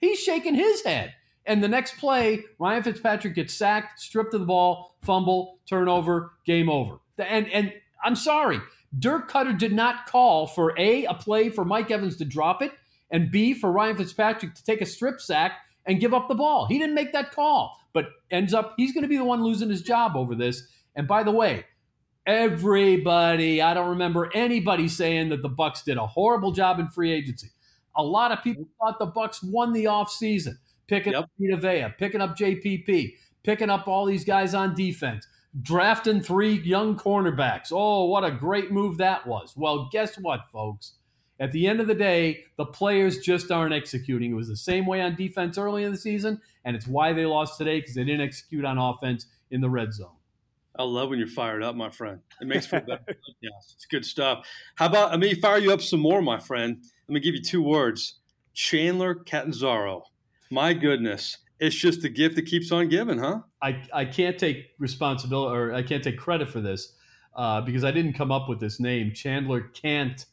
He's 0.00 0.20
shaking 0.20 0.54
his 0.54 0.82
head. 0.82 1.14
And 1.46 1.62
the 1.62 1.68
next 1.68 1.96
play, 1.96 2.44
Ryan 2.58 2.82
Fitzpatrick 2.82 3.34
gets 3.34 3.54
sacked, 3.54 3.98
stripped 3.98 4.34
of 4.34 4.40
the 4.40 4.46
ball, 4.46 4.96
fumble, 5.02 5.58
turnover, 5.66 6.32
game 6.46 6.68
over. 6.68 6.98
And 7.18 7.50
and 7.50 7.72
I'm 8.04 8.14
sorry, 8.14 8.60
Dirk 8.96 9.30
Koetter 9.30 9.58
did 9.58 9.72
not 9.72 10.06
call 10.06 10.46
for 10.46 10.78
a 10.78 11.04
a 11.06 11.14
play 11.14 11.48
for 11.48 11.64
Mike 11.64 11.90
Evans 11.90 12.16
to 12.18 12.24
drop 12.24 12.62
it, 12.62 12.72
and 13.10 13.30
b 13.30 13.54
for 13.54 13.72
Ryan 13.72 13.96
Fitzpatrick 13.96 14.54
to 14.54 14.64
take 14.64 14.80
a 14.80 14.86
strip 14.86 15.20
sack 15.20 15.52
and 15.86 15.98
give 15.98 16.14
up 16.14 16.28
the 16.28 16.34
ball. 16.34 16.66
He 16.66 16.78
didn't 16.78 16.94
make 16.94 17.12
that 17.12 17.32
call, 17.32 17.76
but 17.92 18.06
ends 18.30 18.54
up 18.54 18.74
he's 18.76 18.92
going 18.92 19.02
to 19.02 19.08
be 19.08 19.16
the 19.16 19.24
one 19.24 19.42
losing 19.42 19.70
his 19.70 19.82
job 19.82 20.16
over 20.16 20.34
this. 20.34 20.68
And 20.94 21.08
by 21.08 21.22
the 21.22 21.32
way, 21.32 21.64
everybody, 22.26 23.60
I 23.60 23.74
don't 23.74 23.90
remember 23.90 24.30
anybody 24.34 24.88
saying 24.88 25.30
that 25.30 25.42
the 25.42 25.50
Bucs 25.50 25.84
did 25.84 25.96
a 25.96 26.06
horrible 26.06 26.52
job 26.52 26.78
in 26.78 26.88
free 26.88 27.12
agency. 27.12 27.48
A 27.96 28.02
lot 28.02 28.32
of 28.32 28.42
people 28.42 28.68
thought 28.78 28.98
the 28.98 29.06
Bucs 29.06 29.42
won 29.42 29.72
the 29.72 29.84
offseason, 29.84 30.56
picking 30.86 31.12
yep. 31.12 31.24
up 31.24 31.30
Vita 31.38 31.56
Vea, 31.56 31.94
picking 31.98 32.20
up 32.20 32.36
JPP, 32.36 33.14
picking 33.42 33.70
up 33.70 33.88
all 33.88 34.06
these 34.06 34.24
guys 34.24 34.54
on 34.54 34.74
defense, 34.74 35.26
drafting 35.60 36.22
three 36.22 36.54
young 36.60 36.96
cornerbacks. 36.96 37.70
Oh, 37.72 38.06
what 38.06 38.24
a 38.24 38.30
great 38.30 38.70
move 38.70 38.98
that 38.98 39.26
was. 39.26 39.54
Well, 39.56 39.88
guess 39.92 40.16
what, 40.16 40.48
folks? 40.50 40.94
At 41.38 41.52
the 41.52 41.66
end 41.66 41.80
of 41.80 41.88
the 41.88 41.94
day, 41.94 42.44
the 42.56 42.64
players 42.64 43.18
just 43.18 43.50
aren't 43.50 43.74
executing. 43.74 44.30
It 44.30 44.34
was 44.34 44.48
the 44.48 44.56
same 44.56 44.86
way 44.86 45.00
on 45.00 45.16
defense 45.16 45.58
early 45.58 45.82
in 45.82 45.90
the 45.90 45.98
season, 45.98 46.40
and 46.64 46.76
it's 46.76 46.86
why 46.86 47.12
they 47.12 47.26
lost 47.26 47.58
today 47.58 47.80
because 47.80 47.94
they 47.94 48.04
didn't 48.04 48.20
execute 48.20 48.64
on 48.64 48.78
offense 48.78 49.26
in 49.50 49.60
the 49.60 49.68
red 49.68 49.92
zone. 49.92 50.14
I 50.76 50.84
love 50.84 51.10
when 51.10 51.18
you're 51.18 51.28
fired 51.28 51.62
up, 51.62 51.76
my 51.76 51.90
friend. 51.90 52.20
It 52.40 52.46
makes 52.46 52.66
for 52.66 52.76
a 52.76 52.80
better 52.80 53.02
podcast. 53.08 53.74
It's 53.74 53.86
good 53.90 54.04
stuff. 54.04 54.46
How 54.76 54.86
about 54.86 55.10
let 55.10 55.20
me 55.20 55.34
fire 55.34 55.58
you 55.58 55.72
up 55.72 55.82
some 55.82 56.00
more, 56.00 56.22
my 56.22 56.38
friend? 56.38 56.82
Let 57.08 57.14
me 57.14 57.20
give 57.20 57.34
you 57.34 57.42
two 57.42 57.62
words: 57.62 58.20
Chandler 58.54 59.14
Catanzaro. 59.14 60.04
My 60.50 60.72
goodness, 60.72 61.38
it's 61.60 61.76
just 61.76 62.02
the 62.02 62.08
gift 62.08 62.36
that 62.36 62.46
keeps 62.46 62.72
on 62.72 62.88
giving, 62.88 63.18
huh? 63.18 63.40
I 63.60 63.82
I 63.92 64.04
can't 64.06 64.38
take 64.38 64.70
responsibility 64.78 65.56
or 65.56 65.74
I 65.74 65.82
can't 65.82 66.02
take 66.02 66.18
credit 66.18 66.48
for 66.48 66.60
this 66.60 66.94
uh, 67.34 67.60
because 67.60 67.84
I 67.84 67.90
didn't 67.90 68.14
come 68.14 68.32
up 68.32 68.48
with 68.48 68.60
this 68.60 68.80
name, 68.80 69.12
Chandler 69.12 69.60
Cant 69.60 70.26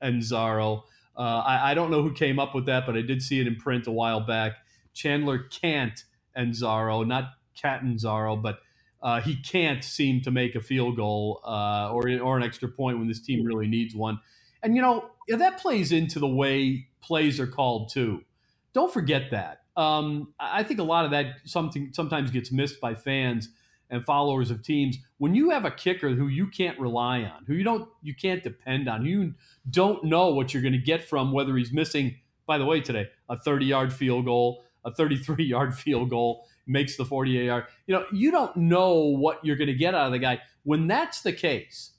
and 0.00 0.22
Zaro. 0.22 0.82
Uh, 1.16 1.42
I, 1.46 1.70
I 1.70 1.74
don't 1.74 1.90
know 1.90 2.02
who 2.02 2.12
came 2.12 2.38
up 2.38 2.54
with 2.54 2.66
that, 2.66 2.84
but 2.84 2.96
I 2.96 3.02
did 3.02 3.22
see 3.22 3.40
it 3.40 3.46
in 3.46 3.56
print 3.56 3.86
a 3.86 3.92
while 3.92 4.20
back. 4.20 4.52
Chandler 4.92 5.38
Cant 5.38 6.04
and 6.34 6.52
Zaro, 6.52 7.06
not 7.06 7.30
Catanzaro, 7.60 8.36
but 8.36 8.60
uh, 9.02 9.20
he 9.20 9.36
can't 9.36 9.84
seem 9.84 10.20
to 10.22 10.30
make 10.30 10.54
a 10.54 10.60
field 10.60 10.96
goal 10.96 11.40
uh, 11.44 11.90
or 11.92 12.08
or 12.20 12.36
an 12.36 12.42
extra 12.42 12.68
point 12.68 12.98
when 12.98 13.08
this 13.08 13.20
team 13.20 13.44
really 13.44 13.66
needs 13.66 13.94
one. 13.94 14.20
And 14.62 14.74
you 14.74 14.82
know 14.82 15.10
that 15.28 15.58
plays 15.58 15.92
into 15.92 16.18
the 16.18 16.28
way 16.28 16.88
plays 17.02 17.38
are 17.38 17.46
called 17.46 17.90
too. 17.90 18.22
Don't 18.72 18.92
forget 18.92 19.30
that. 19.30 19.62
Um, 19.76 20.32
I 20.40 20.62
think 20.62 20.80
a 20.80 20.84
lot 20.84 21.04
of 21.04 21.10
that 21.10 21.26
something 21.44 21.90
sometimes 21.92 22.30
gets 22.30 22.50
missed 22.50 22.80
by 22.80 22.94
fans. 22.94 23.50
and 23.88 24.04
followers 24.04 24.50
of 24.50 24.62
teams, 24.62 24.98
when 25.18 25.34
you 25.34 25.50
have 25.50 25.64
a 25.64 25.70
kicker 25.70 26.10
who 26.10 26.26
you 26.26 26.48
can't 26.48 26.76
rely 26.80 27.22
on, 27.22 27.44
who 27.46 27.54
you 27.54 27.62
don't 27.62 27.88
you 28.02 28.14
can't 28.14 28.42
depend 28.42 28.88
on, 28.88 29.02
who 29.02 29.08
you 29.08 29.34
don't 29.70 30.02
know 30.02 30.30
what 30.30 30.52
you're 30.52 30.62
going 30.62 30.72
to 30.72 30.78
get 30.78 31.04
from 31.04 31.32
whether 31.32 31.56
he's 31.56 31.72
missing, 31.72 32.16
by 32.46 32.58
the 32.58 32.64
way, 32.64 32.80
today, 32.80 33.08
a 33.28 33.36
30-yard 33.36 33.92
field 33.92 34.24
goal, 34.24 34.64
a 34.84 34.90
33-yard 34.90 35.74
field 35.78 36.10
goal, 36.10 36.46
makes 36.66 36.96
the 36.96 37.04
48-yard. 37.04 37.64
You 37.86 37.94
know, 37.94 38.04
you 38.12 38.30
don't 38.30 38.56
know 38.56 38.94
what 38.94 39.44
you're 39.44 39.56
going 39.56 39.68
to 39.68 39.74
get 39.74 39.94
out 39.94 40.06
of 40.06 40.12
the 40.12 40.18
guy. 40.18 40.40
When 40.64 40.86
that's 40.86 41.20
the 41.20 41.32
case, 41.32 41.92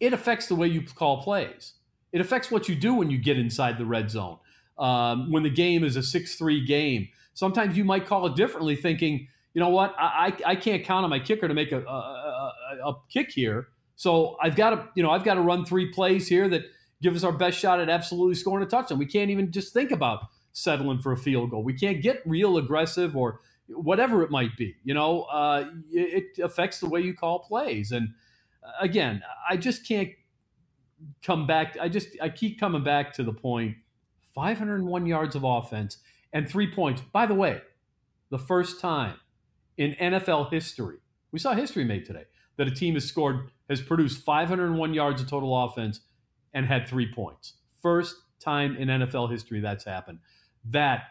it 0.00 0.12
affects 0.12 0.46
the 0.46 0.54
way 0.54 0.68
you 0.68 0.82
call 0.82 1.22
plays. 1.22 1.74
It 2.12 2.20
affects 2.20 2.50
what 2.50 2.68
you 2.68 2.74
do 2.74 2.94
when 2.94 3.10
you 3.10 3.18
get 3.18 3.38
inside 3.38 3.78
the 3.78 3.84
red 3.84 4.10
zone. 4.10 4.38
Um, 4.78 5.32
when 5.32 5.42
the 5.42 5.50
game 5.50 5.84
is 5.84 5.96
a 5.96 6.00
6-3 6.00 6.66
game, 6.66 7.08
sometimes 7.34 7.76
you 7.76 7.84
might 7.84 8.06
call 8.06 8.26
it 8.26 8.36
differently 8.36 8.76
thinking– 8.76 9.28
you 9.58 9.64
know 9.64 9.70
what? 9.70 9.92
I, 9.98 10.32
I 10.46 10.54
can't 10.54 10.84
count 10.84 11.02
on 11.02 11.10
my 11.10 11.18
kicker 11.18 11.48
to 11.48 11.52
make 11.54 11.72
a, 11.72 11.80
a, 11.84 12.52
a, 12.84 12.90
a 12.90 12.96
kick 13.08 13.32
here. 13.32 13.66
So 13.96 14.36
I've 14.40 14.54
got 14.54 14.70
to, 14.70 14.88
you 14.94 15.02
know, 15.02 15.10
I've 15.10 15.24
got 15.24 15.34
to 15.34 15.40
run 15.40 15.64
three 15.64 15.90
plays 15.90 16.28
here 16.28 16.48
that 16.48 16.62
give 17.02 17.16
us 17.16 17.24
our 17.24 17.32
best 17.32 17.58
shot 17.58 17.80
at 17.80 17.88
absolutely 17.88 18.36
scoring 18.36 18.64
a 18.64 18.68
touchdown. 18.68 18.98
We 18.98 19.06
can't 19.06 19.30
even 19.30 19.50
just 19.50 19.72
think 19.72 19.90
about 19.90 20.20
settling 20.52 21.00
for 21.00 21.10
a 21.10 21.16
field 21.16 21.50
goal. 21.50 21.64
We 21.64 21.72
can't 21.72 22.00
get 22.00 22.22
real 22.24 22.56
aggressive 22.56 23.16
or 23.16 23.40
whatever 23.68 24.22
it 24.22 24.30
might 24.30 24.56
be. 24.56 24.76
You 24.84 24.94
know, 24.94 25.22
uh, 25.22 25.70
it 25.90 26.38
affects 26.42 26.80
the 26.80 26.88
way 26.88 27.00
you 27.00 27.14
call 27.14 27.40
plays. 27.40 27.92
And 27.92 28.10
uh, 28.64 28.72
again, 28.80 29.22
I 29.48 29.56
just 29.56 29.86
can't 29.86 30.10
come 31.22 31.46
back. 31.46 31.76
I 31.80 31.88
just 31.88 32.08
I 32.20 32.28
keep 32.28 32.58
coming 32.58 32.82
back 32.82 33.12
to 33.14 33.22
the 33.22 33.32
point: 33.32 33.76
501 34.34 35.06
yards 35.06 35.36
of 35.36 35.44
offense 35.44 35.98
and 36.32 36.48
three 36.48 36.72
points. 36.72 37.02
By 37.12 37.26
the 37.26 37.34
way, 37.34 37.60
the 38.30 38.38
first 38.38 38.80
time 38.80 39.16
in 39.76 39.94
NFL 39.94 40.52
history. 40.52 40.96
We 41.30 41.38
saw 41.38 41.54
history 41.54 41.84
made 41.84 42.04
today 42.04 42.24
that 42.56 42.66
a 42.66 42.70
team 42.70 42.94
has 42.94 43.04
scored, 43.04 43.50
has 43.70 43.80
produced 43.80 44.24
501 44.24 44.92
yards 44.92 45.22
of 45.22 45.28
total 45.28 45.64
offense 45.64 46.00
and 46.52 46.66
had 46.66 46.88
three 46.88 47.10
points. 47.10 47.54
First 47.80 48.16
time 48.40 48.76
in 48.76 48.88
NFL 48.88 49.30
history 49.30 49.60
that's 49.60 49.84
happened. 49.84 50.18
That 50.64 51.02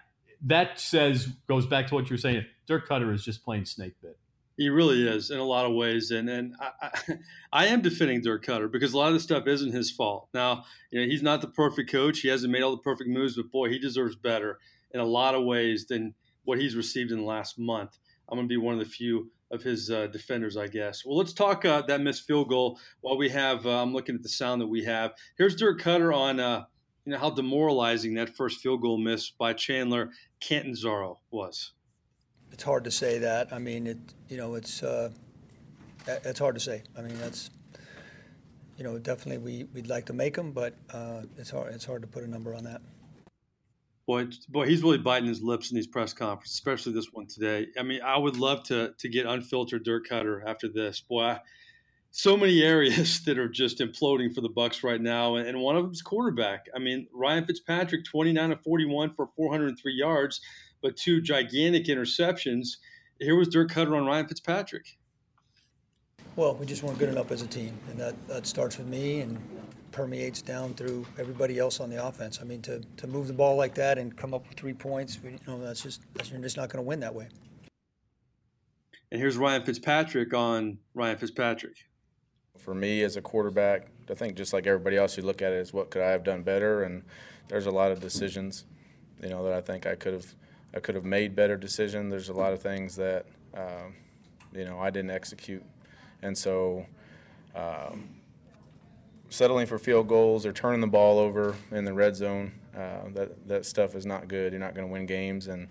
that 0.42 0.80
says 0.80 1.28
goes 1.48 1.66
back 1.66 1.88
to 1.88 1.96
what 1.96 2.10
you're 2.10 2.18
saying. 2.18 2.46
Dirk 2.68 2.88
Koetter 2.88 3.14
is 3.14 3.24
just 3.24 3.44
playing 3.44 3.66
snake 3.66 3.94
bit. 4.02 4.18
He 4.58 4.70
really 4.70 5.08
is 5.08 5.30
in 5.30 5.38
a 5.38 5.44
lot 5.44 5.66
of 5.66 5.74
ways, 5.74 6.12
and 6.12 6.30
and 6.30 6.56
I, 6.60 6.72
I, 6.82 6.92
I, 7.54 7.66
am 7.68 7.82
defending 7.82 8.22
Dirk 8.22 8.46
Koetter 8.46 8.72
because 8.72 8.94
a 8.94 8.98
lot 8.98 9.08
of 9.08 9.14
this 9.14 9.24
stuff 9.24 9.48
isn't 9.48 9.72
his 9.72 9.92
fault. 9.92 10.30
Now, 10.34 10.64
you 10.92 11.00
know, 11.00 11.08
he's 11.08 11.22
not 11.22 11.42
the 11.42 11.48
perfect 11.48 11.92
coach. 11.92 12.20
He 12.20 12.28
hasn't 12.28 12.52
made 12.52 12.64
all 12.64 12.72
the 12.72 12.82
perfect 12.82 13.10
moves, 13.10 13.36
but 13.36 13.52
boy, 13.52 13.70
he 13.70 13.80
deserves 13.80 14.16
better 14.16 14.58
in 14.92 15.00
a 15.00 15.06
lot 15.06 15.36
of 15.36 15.44
ways 15.44 15.86
than 15.88 16.16
what 16.44 16.60
he's 16.60 16.76
received 16.76 17.12
in 17.12 17.20
the 17.20 17.26
last 17.26 17.60
month. 17.60 17.98
I'm 18.30 18.38
going 18.38 18.48
to 18.48 18.52
be 18.52 18.58
one 18.58 18.74
of 18.74 18.80
the 18.80 18.86
few 18.86 19.32
of 19.52 19.64
his 19.64 19.90
uh, 19.90 20.08
defenders, 20.08 20.58
I 20.58 20.68
guess. 20.68 21.06
Well, 21.06 21.18
let's 21.18 21.34
talk 21.34 21.64
uh, 21.66 21.84
that 21.84 22.02
missed 22.02 22.26
field 22.26 22.50
goal 22.50 22.80
while 23.02 23.18
we 23.18 23.30
have. 23.30 23.66
Uh, 23.66 23.82
I'm 23.82 23.94
looking 23.94 24.16
at 24.16 24.24
the 24.24 24.30
sound 24.30 24.62
that 24.62 24.68
we 24.68 24.84
have. 24.84 25.14
Here's 25.38 25.56
Dirk 25.56 25.82
Koetter 25.82 26.16
on 26.16 26.40
uh, 26.40 26.66
you 27.08 27.14
know 27.14 27.20
how 27.20 27.30
demoralizing 27.30 28.16
that 28.16 28.36
first 28.36 28.60
field 28.60 28.82
goal 28.82 28.98
miss 28.98 29.30
by 29.30 29.54
Chandler 29.54 30.10
Catanzaro 30.42 31.22
was. 31.32 31.72
It's 32.52 32.64
hard 32.64 32.84
to 32.84 32.92
say 32.92 33.20
that. 33.20 33.54
I 33.54 33.60
mean, 33.60 33.88
it 33.88 33.98
you 34.28 34.36
know 34.36 34.56
it's 34.56 34.84
uh, 34.84 35.12
it's 36.06 36.40
hard 36.40 36.56
to 36.56 36.60
say. 36.60 36.84
I 36.98 37.02
mean, 37.02 37.18
that's 37.18 37.50
you 38.76 38.84
know 38.84 39.00
definitely 39.00 39.38
we 39.38 39.64
we'd 39.74 39.88
like 39.88 40.06
to 40.08 40.14
make 40.14 40.36
them, 40.36 40.52
but 40.52 40.76
uh, 40.94 41.22
it's 41.38 41.50
hard 41.50 41.74
it's 41.74 41.86
hard 41.86 42.02
to 42.02 42.10
put 42.10 42.26
a 42.26 42.30
number 42.30 42.54
on 42.54 42.66
that. 42.66 42.82
Boy, 44.06 44.28
boy, 44.50 44.68
he's 44.68 44.84
really 44.84 44.98
biting 44.98 45.30
his 45.30 45.42
lips 45.42 45.72
in 45.72 45.76
these 45.76 45.88
press 45.88 46.12
conferences, 46.12 46.56
especially 46.56 46.92
this 46.92 47.14
one 47.14 47.28
today. 47.28 47.68
I 47.80 47.84
mean, 47.84 48.02
I 48.02 48.18
would 48.18 48.36
love 48.36 48.64
to 48.64 48.94
to 48.98 49.08
get 49.08 49.26
unfiltered 49.26 49.86
Dirk 49.86 50.10
Koetter 50.10 50.46
after 50.46 50.68
this. 50.68 51.00
Boy, 51.00 51.24
I, 51.24 51.40
so 52.12 52.38
many 52.38 52.62
areas 52.64 53.22
that 53.26 53.38
are 53.38 53.50
just 53.50 53.80
imploding 53.80 54.34
for 54.34 54.42
the 54.42 54.50
Bucs 54.50 54.84
right 54.84 55.02
now, 55.02 55.36
and, 55.36 55.60
one 55.60 55.76
of 55.76 55.84
them 55.84 55.92
is 55.92 56.02
quarterback. 56.02 56.68
I 56.76 56.80
mean, 56.80 57.08
Ryan 57.14 57.46
Fitzpatrick, 57.46 58.06
twenty 58.06 58.34
nine 58.34 58.52
of 58.52 58.62
forty 58.62 58.86
one 58.86 59.14
for 59.14 59.30
four 59.36 59.52
hundred 59.52 59.70
and 59.70 59.80
three 59.80 59.96
yards, 59.96 60.42
but 60.82 60.96
two 60.96 61.22
gigantic 61.22 61.86
interceptions. 61.86 62.78
Here 63.20 63.36
was 63.36 63.48
Dirk 63.48 63.72
Koetter 63.72 63.98
on 63.98 64.06
Ryan 64.06 64.28
Fitzpatrick. 64.28 64.98
Well, 66.36 66.54
we 66.56 66.68
just 66.68 66.84
weren't 66.84 67.00
good 67.00 67.10
enough 67.10 67.32
as 67.32 67.42
a 67.42 67.48
team, 67.48 67.76
and 67.90 68.00
that, 68.00 68.28
that 68.28 68.46
starts 68.46 68.78
with 68.78 68.86
me 68.86 69.22
and 69.22 69.40
permeates 69.92 70.44
down 70.44 70.76
through 70.76 71.04
everybody 71.18 71.58
else 71.58 71.80
on 71.80 71.90
the 71.90 72.06
offense. 72.06 72.38
I 72.40 72.44
mean, 72.44 72.62
to, 72.62 72.82
to 72.98 73.08
move 73.08 73.26
the 73.26 73.34
ball 73.34 73.56
like 73.56 73.74
that 73.76 73.98
and 73.98 74.16
come 74.16 74.36
up 74.36 74.48
with 74.48 74.56
three 74.56 74.74
points, 74.74 75.18
you 75.24 75.40
know, 75.48 75.60
that's 75.60 75.82
just 75.82 76.02
that's, 76.14 76.30
you're 76.30 76.40
just 76.40 76.56
not 76.56 76.70
going 76.70 76.84
to 76.84 76.88
win 76.88 77.00
that 77.00 77.16
way. 77.16 77.28
And 79.12 79.20
here's 79.20 79.36
Ryan 79.36 79.64
Fitzpatrick 79.64 80.32
on 80.36 80.78
Ryan 80.94 81.18
Fitzpatrick. 81.18 81.78
For 82.58 82.74
me 82.74 83.04
as 83.04 83.18
a 83.18 83.22
quarterback, 83.22 83.88
I 84.10 84.14
think 84.14 84.36
just 84.36 84.54
like 84.54 84.68
everybody 84.68 84.98
else, 84.98 85.18
you 85.18 85.24
look 85.24 85.42
at 85.42 85.52
it 85.52 85.60
as 85.60 85.74
what 85.74 85.90
could 85.90 86.02
I 86.02 86.10
have 86.10 86.24
done 86.24 86.44
better, 86.44 86.84
and 86.84 87.04
there's 87.48 87.66
a 87.66 87.72
lot 87.72 87.92
of 87.92 88.00
decisions, 88.00 88.66
you 89.22 89.30
know, 89.30 89.44
that 89.44 89.54
I 89.54 89.62
think 89.62 89.86
I 89.86 89.96
could 89.96 90.14
have 90.14 90.34
I 90.74 90.80
could 90.80 90.96
have 90.96 91.06
made 91.06 91.36
better 91.36 91.58
decisions. 91.58 92.12
There's 92.12 92.30
a 92.30 92.34
lot 92.34 92.54
of 92.54 92.62
things 92.62 92.96
that 92.98 93.26
um, 93.56 93.96
you 94.54 94.66
know 94.66 94.80
I 94.80 94.90
didn't 94.90 95.12
execute, 95.12 95.64
and 96.22 96.38
so. 96.38 96.86
Um, 97.56 98.10
settling 99.30 99.66
for 99.66 99.78
field 99.78 100.08
goals 100.08 100.46
or 100.46 100.54
turning 100.54 100.82
the 100.82 100.88
ball 100.88 101.20
over 101.20 101.56
in 101.72 101.86
the 101.86 101.94
red 101.94 102.16
zone, 102.16 102.52
uh, 102.76 103.10
that 103.14 103.48
that 103.48 103.66
stuff 103.66 103.96
is 103.96 104.06
not 104.06 104.28
good. 104.28 104.54
You're 104.54 104.60
not 104.60 104.74
going 104.74 104.88
to 104.88 104.92
win 104.92 105.06
games, 105.06 105.48
and 105.48 105.68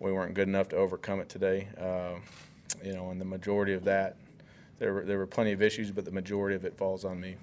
we 0.00 0.12
weren't 0.12 0.34
good 0.34 0.48
enough 0.48 0.68
to 0.70 0.76
overcome 0.76 1.20
it 1.20 1.28
today. 1.28 1.68
Uh, 1.78 2.16
you 2.84 2.92
know, 2.94 3.10
and 3.10 3.20
the 3.20 3.24
majority 3.24 3.72
of 3.72 3.84
that, 3.84 4.16
there 4.78 4.94
were 4.94 5.04
there 5.04 5.18
were 5.18 5.26
plenty 5.26 5.52
of 5.52 5.62
issues, 5.62 5.90
but 5.90 6.04
the 6.04 6.10
majority 6.10 6.56
of 6.56 6.64
it 6.64 6.76
falls 6.76 7.04
on 7.04 7.20
me. 7.20 7.36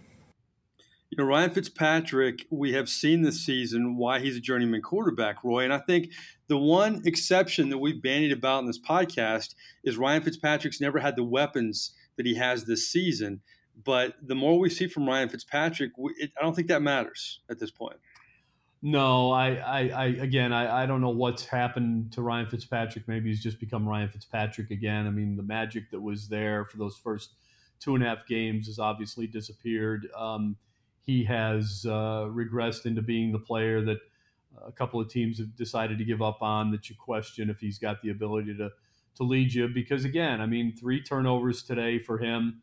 You 1.10 1.18
know, 1.18 1.24
Ryan 1.24 1.50
Fitzpatrick, 1.50 2.46
we 2.52 2.74
have 2.74 2.88
seen 2.88 3.24
this 3.24 3.44
season 3.44 3.98
why 3.98 4.20
he's 4.20 4.38
a 4.38 4.40
journeyman 4.40 4.84
quarterback, 4.84 5.44
Roy. 5.44 5.64
And 5.64 5.74
I 5.74 5.80
think 5.80 6.12
the 6.48 6.58
one 6.58 7.02
exception 7.04 7.70
that 7.70 7.80
we've 7.80 8.00
bandied 8.00 8.32
about 8.32 8.60
in 8.60 8.68
this 8.68 8.80
podcast 8.80 9.56
is 9.84 9.98
Ryan 9.98 10.22
Fitzpatrick's 10.22 10.80
never 10.80 11.00
had 11.00 11.16
the 11.16 11.24
weapons 11.24 11.94
that 12.18 12.28
he 12.28 12.36
has 12.36 12.66
this 12.66 12.92
season. 12.92 13.42
But 13.84 14.16
the 14.22 14.36
more 14.36 14.60
we 14.60 14.70
see 14.70 14.88
from 14.88 15.08
Ryan 15.08 15.30
Fitzpatrick, 15.30 15.98
we, 15.98 16.14
it, 16.18 16.32
I 16.38 16.44
don't 16.44 16.56
think 16.56 16.68
that 16.68 16.84
matters 16.84 17.40
at 17.50 17.60
this 17.60 17.72
point. 17.72 17.98
No, 18.82 19.32
I, 19.32 19.56
I, 19.56 19.80
I 19.90 20.06
again, 20.06 20.54
I, 20.54 20.84
I 20.84 20.86
don't 20.86 21.02
know 21.02 21.10
what's 21.10 21.46
happened 21.46 22.14
to 22.14 22.22
Ryan 22.22 22.48
Fitzpatrick. 22.48 23.08
Maybe 23.08 23.30
he's 23.30 23.44
just 23.44 23.60
become 23.60 23.88
Ryan 23.88 24.08
Fitzpatrick 24.10 24.72
again. 24.72 25.06
I 25.06 25.10
mean, 25.10 25.36
the 25.36 25.44
magic 25.44 25.92
that 25.92 26.00
was 26.00 26.30
there 26.30 26.64
for 26.64 26.78
those 26.78 26.96
first 26.96 27.32
two 27.80 27.96
and 27.96 28.04
a 28.04 28.08
half 28.08 28.26
games 28.26 28.68
has 28.68 28.80
obviously 28.80 29.28
disappeared. 29.28 30.08
Um, 30.18 30.56
he 31.02 31.26
has 31.26 31.86
uh, 31.88 32.30
regressed 32.30 32.86
into 32.86 33.02
being 33.02 33.34
the 33.34 33.40
player 33.40 33.84
that 33.84 33.98
a 34.66 34.72
couple 34.72 35.02
of 35.02 35.10
teams 35.10 35.40
have 35.40 35.56
decided 35.58 35.98
to 35.98 36.06
give 36.06 36.22
up 36.22 36.42
on. 36.42 36.72
That 36.72 36.90
you 36.90 36.96
question 36.96 37.50
if 37.50 37.60
he's 37.60 37.80
got 37.80 38.02
the 38.02 38.12
ability 38.12 38.56
to 38.58 38.70
to 39.16 39.24
lead 39.24 39.54
you. 39.54 39.68
Because 39.68 40.06
again, 40.06 40.40
I 40.40 40.46
mean, 40.46 40.74
three 40.74 41.02
turnovers 41.02 41.64
today 41.64 42.00
for 42.00 42.18
him 42.20 42.62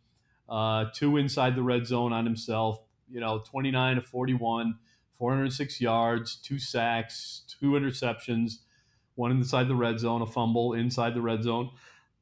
uh, 0.49 0.87
two 0.95 1.17
inside 1.17 1.57
the 1.57 1.63
red 1.63 1.87
zone 1.87 2.13
on 2.13 2.25
himself. 2.25 2.81
You 3.11 3.21
know, 3.21 3.39
29 3.39 3.97
to 3.97 4.03
41, 4.03 4.79
406 5.19 5.81
yards, 5.81 6.37
two 6.37 6.59
sacks, 6.59 7.43
two 7.61 7.73
interceptions, 7.73 8.59
one 9.15 9.31
inside 9.31 9.69
the 9.69 9.75
red 9.75 9.99
zone, 9.99 10.23
a 10.23 10.27
fumble 10.27 10.75
inside 10.75 11.15
the 11.15 11.23
red 11.23 11.43
zone. 11.43 11.71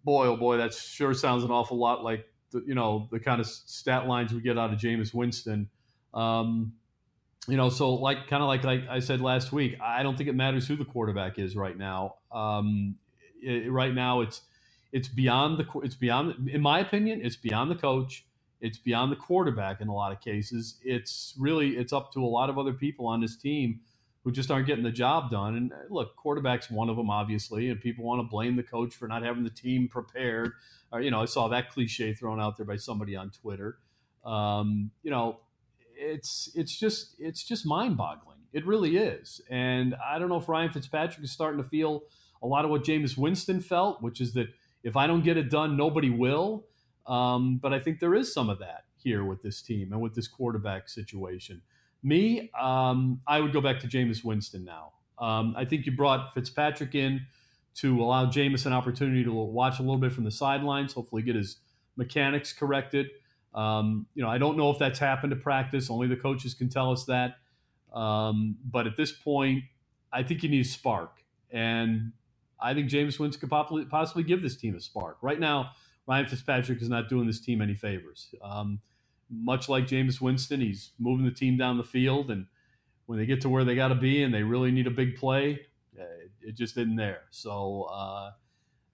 Boy, 0.04 0.26
oh 0.26 0.36
boy, 0.36 0.58
that 0.58 0.74
sure 0.74 1.14
sounds 1.14 1.44
an 1.44 1.50
awful 1.50 1.78
lot 1.78 2.04
like 2.04 2.26
the, 2.50 2.62
you 2.66 2.74
know 2.74 3.08
the 3.10 3.18
kind 3.18 3.40
of 3.40 3.46
stat 3.46 4.06
lines 4.06 4.32
we 4.32 4.40
get 4.40 4.58
out 4.58 4.72
of 4.72 4.78
Jameis 4.78 5.12
Winston. 5.14 5.68
Um, 6.12 6.74
you 7.48 7.56
know, 7.56 7.68
so 7.68 7.94
like 7.94 8.26
kind 8.28 8.42
of 8.42 8.48
like, 8.48 8.64
like 8.64 8.88
I 8.88 9.00
said 9.00 9.20
last 9.20 9.52
week, 9.52 9.76
I 9.82 10.02
don't 10.02 10.16
think 10.16 10.28
it 10.28 10.34
matters 10.34 10.66
who 10.66 10.76
the 10.76 10.84
quarterback 10.84 11.38
is 11.38 11.56
right 11.56 11.76
now. 11.76 12.16
Um, 12.32 12.96
it, 13.42 13.70
right 13.70 13.92
now, 13.94 14.20
it's 14.20 14.42
it's 14.94 15.08
beyond 15.08 15.58
the 15.58 15.66
it's 15.80 15.96
beyond 15.96 16.48
in 16.48 16.62
my 16.62 16.78
opinion 16.78 17.20
it's 17.20 17.36
beyond 17.36 17.68
the 17.70 17.74
coach 17.74 18.24
it's 18.60 18.78
beyond 18.78 19.12
the 19.12 19.16
quarterback 19.16 19.80
in 19.80 19.88
a 19.88 19.94
lot 19.94 20.12
of 20.12 20.20
cases. 20.20 20.78
It's 20.82 21.34
really 21.38 21.76
it's 21.76 21.92
up 21.92 22.12
to 22.12 22.24
a 22.24 22.26
lot 22.26 22.50
of 22.50 22.58
other 22.58 22.72
people 22.72 23.06
on 23.06 23.20
this 23.20 23.36
team 23.36 23.80
who 24.22 24.32
just 24.32 24.50
aren't 24.50 24.66
getting 24.66 24.84
the 24.84 24.90
job 24.90 25.30
done. 25.30 25.56
And 25.56 25.72
uh, 25.72 25.76
look 25.90 26.16
quarterback's 26.16 26.70
one 26.70 26.88
of 26.88 26.96
them 26.96 27.10
obviously 27.10 27.70
and 27.70 27.80
people 27.80 28.04
want 28.04 28.20
to 28.20 28.28
blame 28.28 28.56
the 28.56 28.62
coach 28.62 28.94
for 28.94 29.06
not 29.06 29.22
having 29.22 29.44
the 29.44 29.50
team 29.50 29.88
prepared. 29.88 30.52
Or 30.92 31.00
you 31.00 31.10
know 31.10 31.20
i 31.20 31.24
saw 31.24 31.48
that 31.48 31.70
cliche 31.70 32.14
thrown 32.14 32.40
out 32.40 32.56
there 32.56 32.66
by 32.66 32.76
somebody 32.76 33.16
on 33.16 33.30
twitter. 33.30 33.78
Um, 34.24 34.90
you 35.02 35.10
know 35.10 35.40
it's 35.96 36.50
it's 36.54 36.76
just 36.76 37.14
it's 37.18 37.42
just 37.42 37.66
mind-boggling. 37.66 38.38
It 38.52 38.66
really 38.66 38.96
is. 38.96 39.40
And 39.50 39.94
i 40.04 40.18
don't 40.18 40.28
know 40.28 40.38
if 40.38 40.48
ryan 40.48 40.70
fitzpatrick 40.70 41.24
is 41.24 41.32
starting 41.32 41.62
to 41.62 41.68
feel 41.68 42.04
a 42.44 42.46
lot 42.46 42.64
of 42.64 42.70
what 42.70 42.84
Jameis 42.84 43.16
Winston 43.16 43.60
felt, 43.60 44.02
which 44.02 44.20
is 44.20 44.34
that 44.34 44.48
if 44.84 44.96
I 44.96 45.06
don't 45.06 45.24
get 45.24 45.36
it 45.38 45.50
done, 45.50 45.76
nobody 45.76 46.10
will. 46.10 46.66
Um, 47.06 47.58
but 47.58 47.72
I 47.72 47.78
think 47.78 48.00
there 48.00 48.14
is 48.14 48.32
some 48.32 48.48
of 48.48 48.58
that 48.60 48.84
here 48.96 49.24
with 49.24 49.42
this 49.42 49.60
team 49.60 49.92
and 49.92 50.00
with 50.00 50.14
this 50.14 50.28
quarterback 50.28 50.88
situation. 50.88 51.62
Me, 52.02 52.50
um, 52.58 53.20
I 53.26 53.40
would 53.40 53.52
go 53.52 53.60
back 53.60 53.80
to 53.80 53.86
Jameis 53.86 54.24
Winston 54.24 54.64
now. 54.64 54.92
Um, 55.18 55.54
I 55.56 55.64
think 55.64 55.86
you 55.86 55.92
brought 55.92 56.34
Fitzpatrick 56.34 56.94
in 56.94 57.26
to 57.76 58.02
allow 58.02 58.26
Jameis 58.26 58.66
an 58.66 58.72
opportunity 58.72 59.24
to 59.24 59.32
watch 59.32 59.78
a 59.78 59.82
little 59.82 59.98
bit 59.98 60.12
from 60.12 60.24
the 60.24 60.30
sidelines, 60.30 60.92
hopefully 60.92 61.22
get 61.22 61.34
his 61.34 61.58
mechanics 61.96 62.52
corrected. 62.52 63.08
Um, 63.54 64.06
you 64.14 64.22
know, 64.22 64.28
I 64.28 64.38
don't 64.38 64.56
know 64.56 64.70
if 64.70 64.78
that's 64.78 64.98
happened 64.98 65.30
to 65.30 65.36
practice. 65.36 65.90
Only 65.90 66.08
the 66.08 66.16
coaches 66.16 66.54
can 66.54 66.68
tell 66.68 66.90
us 66.90 67.04
that. 67.04 67.36
Um, 67.92 68.56
but 68.64 68.86
at 68.86 68.96
this 68.96 69.12
point, 69.12 69.64
I 70.12 70.22
think 70.22 70.42
you 70.42 70.48
need 70.48 70.66
a 70.66 70.68
spark. 70.68 71.22
And 71.50 72.12
I 72.60 72.74
think 72.74 72.90
Jameis 72.90 73.18
Winston 73.18 73.48
could 73.48 73.90
possibly 73.90 74.24
give 74.24 74.42
this 74.42 74.56
team 74.56 74.74
a 74.74 74.80
spark. 74.80 75.18
Right 75.22 75.38
now, 75.38 75.70
Ryan 76.06 76.26
Fitzpatrick 76.26 76.82
is 76.82 76.88
not 76.88 77.08
doing 77.08 77.26
this 77.26 77.40
team 77.40 77.62
any 77.62 77.74
favors. 77.74 78.34
Um, 78.42 78.80
much 79.30 79.68
like 79.68 79.86
Jameis 79.86 80.20
Winston, 80.20 80.60
he's 80.60 80.90
moving 80.98 81.24
the 81.24 81.32
team 81.32 81.56
down 81.56 81.78
the 81.78 81.84
field. 81.84 82.30
And 82.30 82.46
when 83.06 83.18
they 83.18 83.26
get 83.26 83.40
to 83.42 83.48
where 83.48 83.64
they 83.64 83.74
got 83.74 83.88
to 83.88 83.94
be 83.94 84.22
and 84.22 84.32
they 84.32 84.42
really 84.42 84.70
need 84.70 84.86
a 84.86 84.90
big 84.90 85.16
play, 85.16 85.66
uh, 85.98 86.04
it 86.42 86.56
just 86.56 86.76
isn't 86.76 86.96
there. 86.96 87.22
So 87.30 87.84
uh, 87.84 88.32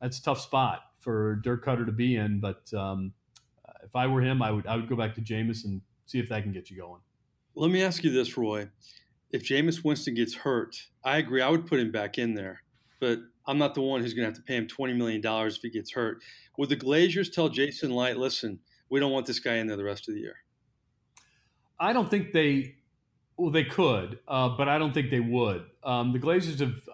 that's 0.00 0.18
a 0.18 0.22
tough 0.22 0.40
spot 0.40 0.82
for 0.98 1.36
Dirk 1.36 1.64
Koetter 1.64 1.86
to 1.86 1.92
be 1.92 2.16
in. 2.16 2.40
But 2.40 2.72
um, 2.74 3.12
if 3.82 3.96
I 3.96 4.06
were 4.06 4.20
him, 4.20 4.42
I 4.42 4.50
would 4.50 4.66
I 4.66 4.76
would 4.76 4.88
go 4.88 4.96
back 4.96 5.14
to 5.16 5.20
Jameis 5.20 5.64
and 5.64 5.80
see 6.06 6.18
if 6.18 6.28
that 6.28 6.42
can 6.42 6.52
get 6.52 6.70
you 6.70 6.76
going. 6.76 7.00
Let 7.54 7.70
me 7.70 7.82
ask 7.82 8.04
you 8.04 8.10
this, 8.10 8.36
Roy. 8.36 8.68
If 9.32 9.42
Jameis 9.44 9.84
Winston 9.84 10.14
gets 10.14 10.34
hurt, 10.34 10.76
I 11.04 11.18
agree. 11.18 11.42
I 11.42 11.48
would 11.48 11.66
put 11.66 11.80
him 11.80 11.90
back 11.90 12.18
in 12.18 12.34
there, 12.34 12.62
but 12.98 13.18
I'm 13.50 13.58
not 13.58 13.74
the 13.74 13.80
one 13.80 14.00
who's 14.00 14.14
going 14.14 14.22
to 14.22 14.28
have 14.28 14.36
to 14.36 14.42
pay 14.42 14.54
him 14.54 14.68
$20 14.68 14.96
million 14.96 15.20
if 15.24 15.56
he 15.56 15.70
gets 15.70 15.90
hurt. 15.92 16.22
Would 16.56 16.68
the 16.68 16.76
Glazers 16.76 17.32
tell 17.32 17.48
Jason 17.48 17.90
Licht, 17.90 18.16
listen, 18.16 18.60
we 18.90 19.00
don't 19.00 19.10
want 19.10 19.26
this 19.26 19.40
guy 19.40 19.56
in 19.56 19.66
there 19.66 19.76
the 19.76 19.82
rest 19.82 20.08
of 20.08 20.14
the 20.14 20.20
year? 20.20 20.36
I 21.80 21.92
don't 21.92 22.08
think 22.08 22.32
they, 22.32 22.76
well, 23.36 23.50
they 23.50 23.64
could, 23.64 24.20
uh, 24.28 24.50
but 24.50 24.68
I 24.68 24.78
don't 24.78 24.94
think 24.94 25.10
they 25.10 25.20
would. 25.20 25.64
Um, 25.82 26.12
the 26.12 26.20
Glazers 26.20 26.60
have, 26.60 26.88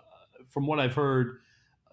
from 0.48 0.66
what 0.66 0.80
I've 0.80 0.94
heard, 0.94 1.40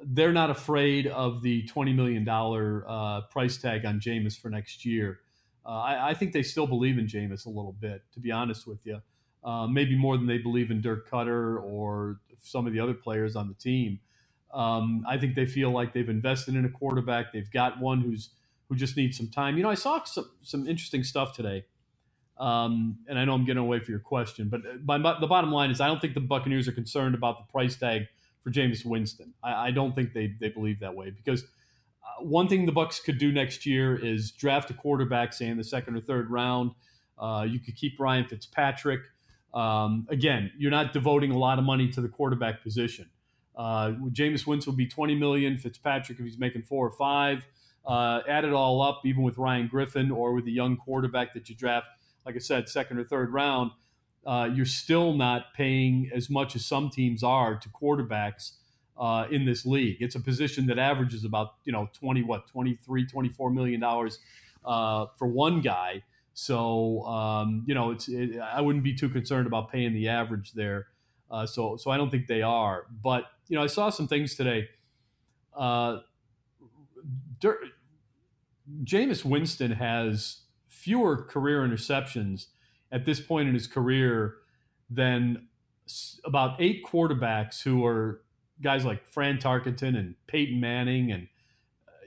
they're 0.02 0.32
not 0.32 0.49
afraid 0.49 1.08
of 1.08 1.41
the 1.41 1.67
$20 1.67 1.93
million 1.93 2.28
uh, 2.28 3.21
price 3.30 3.58
tag 3.58 3.86
on 3.86 3.99
Jameis 3.99 4.39
for 4.39 4.49
next 4.49 4.86
year. 4.86 5.19
Uh, 5.65 5.80
I, 5.80 6.10
I, 6.10 6.13
think 6.13 6.32
they 6.32 6.43
still 6.43 6.67
believe 6.67 6.97
in 6.97 7.08
Jameis 7.08 7.45
a 7.45 7.49
little 7.49 7.76
bit, 7.80 8.02
to 8.13 8.19
be 8.19 8.32
honest 8.32 8.65
with 8.65 8.86
you. 8.86 9.02
Uh, 9.43 9.67
maybe 9.67 9.97
more 9.97 10.17
than 10.17 10.28
they 10.28 10.38
believe 10.38 10.71
in 10.71 10.82
Dirk 10.82 11.10
Koetter 11.10 11.62
or 11.62 12.19
some 12.41 12.65
of 12.65 12.73
the 12.73 12.80
other 12.80 12.93
players 12.93 13.36
on 13.36 13.47
the 13.47 13.54
team. 13.54 13.99
Um, 14.53 15.03
I 15.07 15.17
think 15.17 15.35
they 15.35 15.45
feel 15.45 15.71
like 15.71 15.93
they've 15.93 16.09
invested 16.09 16.55
in 16.55 16.63
a 16.63 16.69
quarterback. 16.69 17.33
They've 17.33 17.49
got 17.49 17.79
one 17.79 18.01
who's 18.01 18.29
who 18.69 18.75
just 18.75 18.95
needs 18.95 19.17
some 19.17 19.27
time. 19.27 19.57
You 19.57 19.63
know, 19.63 19.69
I 19.69 19.75
saw 19.75 20.03
some, 20.03 20.29
some 20.41 20.67
interesting 20.67 21.03
stuff 21.03 21.35
today, 21.35 21.65
um, 22.37 22.99
and 23.07 23.19
I 23.19 23.25
know 23.25 23.33
I'm 23.33 23.45
getting 23.45 23.61
away 23.61 23.79
from 23.79 23.91
your 23.91 23.99
question, 23.99 24.49
but 24.49 24.61
my, 24.85 25.19
the 25.19 25.27
bottom 25.27 25.51
line 25.51 25.71
is 25.71 25.81
I 25.81 25.87
don't 25.87 25.99
think 25.99 26.13
the 26.13 26.21
Buccaneers 26.21 26.67
are 26.67 26.71
concerned 26.71 27.15
about 27.15 27.39
the 27.39 27.51
price 27.51 27.75
tag 27.75 28.03
for 28.43 28.51
Jameis 28.51 28.85
Winston. 28.85 29.33
I, 29.43 29.67
I 29.67 29.71
don't 29.71 29.95
think 29.95 30.13
they 30.13 30.33
they 30.39 30.49
believe 30.49 30.79
that 30.81 30.95
way 30.95 31.09
because 31.09 31.43
uh, 31.43 32.23
one 32.23 32.47
thing 32.47 32.65
the 32.65 32.71
Bucs 32.71 33.03
could 33.03 33.17
do 33.17 33.31
next 33.31 33.65
year 33.65 33.95
is 33.95 34.31
draft 34.31 34.69
a 34.69 34.73
quarterback, 34.73 35.33
say 35.33 35.47
in 35.47 35.57
the 35.57 35.63
second 35.63 35.95
or 35.95 36.01
third 36.01 36.29
round. 36.29 36.71
Uh, 37.17 37.45
you 37.47 37.59
could 37.59 37.75
keep 37.75 37.99
Ryan 37.99 38.27
Fitzpatrick. 38.27 39.01
Um, 39.53 40.07
again, 40.09 40.51
you're 40.57 40.71
not 40.71 40.93
devoting 40.93 41.31
a 41.31 41.37
lot 41.37 41.59
of 41.59 41.65
money 41.65 41.89
to 41.89 42.01
the 42.01 42.09
quarterback 42.09 42.63
position. 42.63 43.09
Uh, 43.55 43.91
Jameis 44.11 44.47
Winston 44.47 44.71
will 44.71 44.77
be 44.77 44.87
20 44.87 45.15
million. 45.15 45.57
Fitzpatrick, 45.57 46.19
if 46.19 46.25
he's 46.25 46.39
making 46.39 46.63
four 46.63 46.87
or 46.87 46.91
five, 46.91 47.45
uh, 47.85 48.21
add 48.27 48.45
it 48.45 48.53
all 48.53 48.81
up, 48.81 49.01
even 49.05 49.23
with 49.23 49.37
Ryan 49.37 49.67
Griffin 49.67 50.11
or 50.11 50.33
with 50.33 50.45
a 50.45 50.51
young 50.51 50.77
quarterback 50.77 51.33
that 51.33 51.49
you 51.49 51.55
draft, 51.55 51.87
like 52.25 52.35
I 52.35 52.39
said, 52.39 52.69
second 52.69 52.97
or 52.97 53.03
third 53.03 53.31
round, 53.31 53.71
uh, 54.25 54.49
you're 54.53 54.65
still 54.65 55.13
not 55.13 55.53
paying 55.53 56.09
as 56.13 56.29
much 56.29 56.55
as 56.55 56.65
some 56.65 56.89
teams 56.89 57.23
are 57.23 57.55
to 57.55 57.69
quarterbacks 57.69 58.53
uh, 58.97 59.25
in 59.29 59.45
this 59.45 59.65
league. 59.65 59.97
It's 59.99 60.15
a 60.15 60.19
position 60.19 60.67
that 60.67 60.79
averages 60.79 61.25
about, 61.25 61.55
you 61.65 61.71
know, 61.73 61.89
20, 61.93 62.23
what, 62.23 62.47
23, 62.47 63.05
24 63.05 63.49
million 63.51 63.79
dollars 63.79 64.19
uh, 64.65 65.07
for 65.17 65.27
one 65.27 65.61
guy. 65.61 66.03
So, 66.33 67.03
um, 67.05 67.63
you 67.67 67.75
know, 67.75 67.91
it's, 67.91 68.07
it, 68.07 68.39
I 68.39 68.61
wouldn't 68.61 68.83
be 68.83 68.93
too 68.95 69.09
concerned 69.09 69.45
about 69.45 69.71
paying 69.71 69.93
the 69.93 70.09
average 70.09 70.53
there. 70.53 70.87
Uh, 71.34 71.48
so, 71.48 71.76
so 71.78 71.89
I 71.89 71.98
don't 71.98 72.12
think 72.12 72.28
they 72.28 72.43
are. 72.43 72.86
But, 73.04 73.26
you 73.48 73.58
know, 73.58 73.63
I 73.63 73.67
saw 73.67 73.89
some 73.89 74.08
things 74.08 74.36
today. 74.36 74.69
Uh, 75.58 76.02
Jameis 78.84 79.26
Winston 79.26 79.72
has 79.72 80.41
fewer 80.67 81.17
career 81.24 81.67
interceptions 81.67 82.48
at 82.91 83.06
this 83.06 83.19
point 83.19 83.48
in 83.48 83.56
his 83.56 83.65
career 83.65 84.36
than 84.89 85.48
about 86.24 86.62
eight 86.62 86.86
quarterbacks 86.86 87.63
who 87.63 87.84
are 87.84 88.22
guys 88.62 88.86
like 88.86 89.06
Fran 89.08 89.39
Tarkenton 89.39 89.98
and 89.98 90.15
Peyton 90.28 90.60
Manning 90.60 91.12
and 91.12 91.28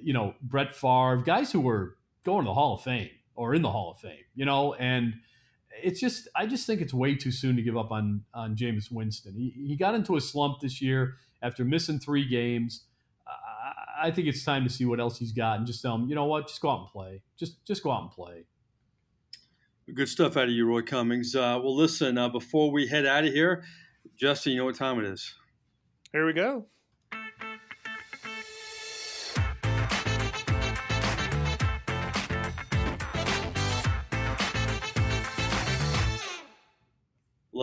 you 0.01 0.13
know 0.13 0.35
Brett 0.41 0.75
Favre, 0.75 1.23
guys 1.25 1.53
who 1.53 1.61
were 1.61 1.97
going 2.25 2.45
to 2.45 2.51
the 2.51 2.55
Hall 2.55 2.75
of 2.75 2.83
Fame 2.83 3.11
or 3.35 3.55
in 3.55 3.63
the 3.63 3.71
Hall 3.71 3.91
of 3.91 3.99
Fame, 3.99 4.25
you 4.35 4.45
know, 4.45 4.75
and 4.75 5.15
it's 5.83 6.01
just 6.01 6.29
I 6.35 6.47
just 6.47 6.67
think 6.67 6.81
it's 6.81 6.95
way 6.95 7.15
too 7.15 7.31
soon 7.31 7.57
to 7.57 7.63
give 7.63 7.77
up 7.77 7.91
on 7.91 8.25
on 8.35 8.57
Jameis 8.57 8.91
Winston. 8.91 9.35
He 9.35 9.53
he 9.69 9.77
got 9.77 9.95
into 9.95 10.17
a 10.17 10.21
slump 10.21 10.61
this 10.61 10.81
year 10.81 11.15
after 11.43 11.65
missing 11.65 11.99
three 11.99 12.27
games. 12.27 12.85
I, 13.27 14.09
I 14.09 14.11
think 14.11 14.29
it's 14.29 14.45
time 14.45 14.65
to 14.65 14.71
see 14.71 14.85
what 14.85 15.01
else 15.01 15.19
he's 15.19 15.33
got 15.33 15.59
and 15.59 15.67
just 15.67 15.83
tell 15.83 15.95
him, 15.95 16.09
you 16.09 16.15
know 16.15 16.27
what, 16.27 16.49
just 16.49 16.61
go 16.61 16.71
out 16.71 16.81
and 16.81 16.89
play. 16.89 17.23
Just 17.37 17.65
just 17.65 17.83
go 17.83 17.91
out 17.91 18.03
and 18.03 18.11
play. 18.11 18.45
Good 19.95 20.09
stuff 20.09 20.37
out 20.37 20.45
of 20.45 20.51
you, 20.51 20.67
Roy 20.67 20.83
Cummings. 20.83 21.37
Uh, 21.37 21.61
well, 21.63 21.77
listen, 21.77 22.19
uh, 22.19 22.29
before 22.29 22.73
we 22.73 22.89
head 22.89 23.07
out 23.07 23.25
of 23.25 23.33
here, 23.33 23.63
Justin, 24.17 24.53
you 24.53 24.59
know 24.59 24.65
what 24.65 24.75
time 24.75 24.99
it 24.99 25.05
is. 25.05 25.35
Here 26.13 26.27
we 26.27 26.33
go. 26.33 26.67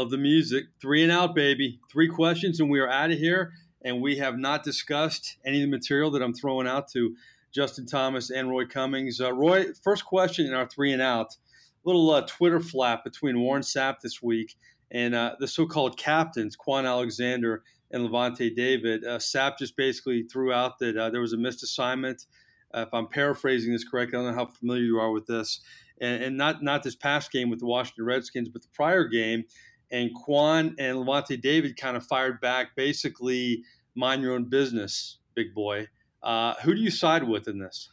Love 0.03 0.11
the 0.11 0.17
music. 0.17 0.65
Three 0.81 1.01
and 1.01 1.13
out, 1.13 1.33
baby. 1.33 1.79
Three 1.89 2.09
questions, 2.09 2.59
and 2.59 2.69
we 2.69 2.81
are 2.81 2.89
out 2.89 3.11
of 3.11 3.17
here. 3.17 3.53
And 3.85 4.01
we 4.01 4.17
have 4.17 4.37
not 4.37 4.61
discussed 4.61 5.37
any 5.45 5.63
of 5.63 5.69
the 5.69 5.77
material 5.77 6.11
that 6.11 6.21
I'm 6.21 6.33
throwing 6.33 6.67
out 6.67 6.89
to 6.89 7.15
Justin 7.55 7.85
Thomas 7.85 8.29
and 8.29 8.49
Roy 8.49 8.65
Cummings. 8.65 9.21
Uh, 9.21 9.31
Roy, 9.31 9.67
first 9.81 10.03
question 10.03 10.45
in 10.45 10.53
our 10.53 10.67
three 10.67 10.91
and 10.91 11.01
out 11.01 11.37
little 11.85 12.11
uh, 12.11 12.23
Twitter 12.27 12.59
flap 12.59 13.05
between 13.05 13.39
Warren 13.39 13.61
Sapp 13.61 14.01
this 14.01 14.21
week 14.21 14.57
and 14.91 15.15
uh, 15.15 15.37
the 15.39 15.47
so-called 15.47 15.97
captains, 15.97 16.57
Kwon 16.57 16.85
Alexander 16.85 17.63
and 17.91 18.05
Lavonte 18.05 18.53
David. 18.53 19.05
Uh, 19.05 19.19
Sapp 19.19 19.57
just 19.57 19.77
basically 19.77 20.23
threw 20.23 20.51
out 20.51 20.79
that 20.79 20.97
uh, 20.97 21.11
there 21.11 21.21
was 21.21 21.31
a 21.31 21.37
missed 21.37 21.63
assignment. 21.63 22.25
Uh, 22.73 22.81
if 22.81 22.93
I'm 22.93 23.07
paraphrasing 23.07 23.71
this 23.71 23.87
correctly, 23.87 24.19
I 24.19 24.21
don't 24.21 24.31
know 24.31 24.37
how 24.37 24.51
familiar 24.51 24.83
you 24.83 24.99
are 24.99 25.11
with 25.11 25.27
this, 25.27 25.61
and, 26.01 26.23
and, 26.23 26.37
not 26.37 26.61
not 26.61 26.83
this 26.83 26.95
past 26.95 27.31
game 27.31 27.49
with 27.49 27.59
the 27.59 27.67
Washington 27.67 28.03
Redskins, 28.03 28.49
but 28.49 28.63
the 28.63 28.67
prior 28.73 29.05
game. 29.05 29.45
And 29.93 30.09
Kwon 30.13 30.73
and 30.79 30.97
Lavonte 30.97 31.39
David 31.39 31.77
kind 31.77 31.95
of 31.95 32.05
fired 32.05 32.41
back, 32.41 32.75
basically, 32.75 33.63
mind 33.93 34.23
your 34.23 34.33
own 34.33 34.45
business, 34.45 35.19
big 35.35 35.53
boy. 35.53 35.87
Uh, 36.23 36.55
who 36.63 36.73
do 36.73 36.81
you 36.81 36.89
side 36.89 37.23
with 37.23 37.47
in 37.47 37.59
this? 37.59 37.89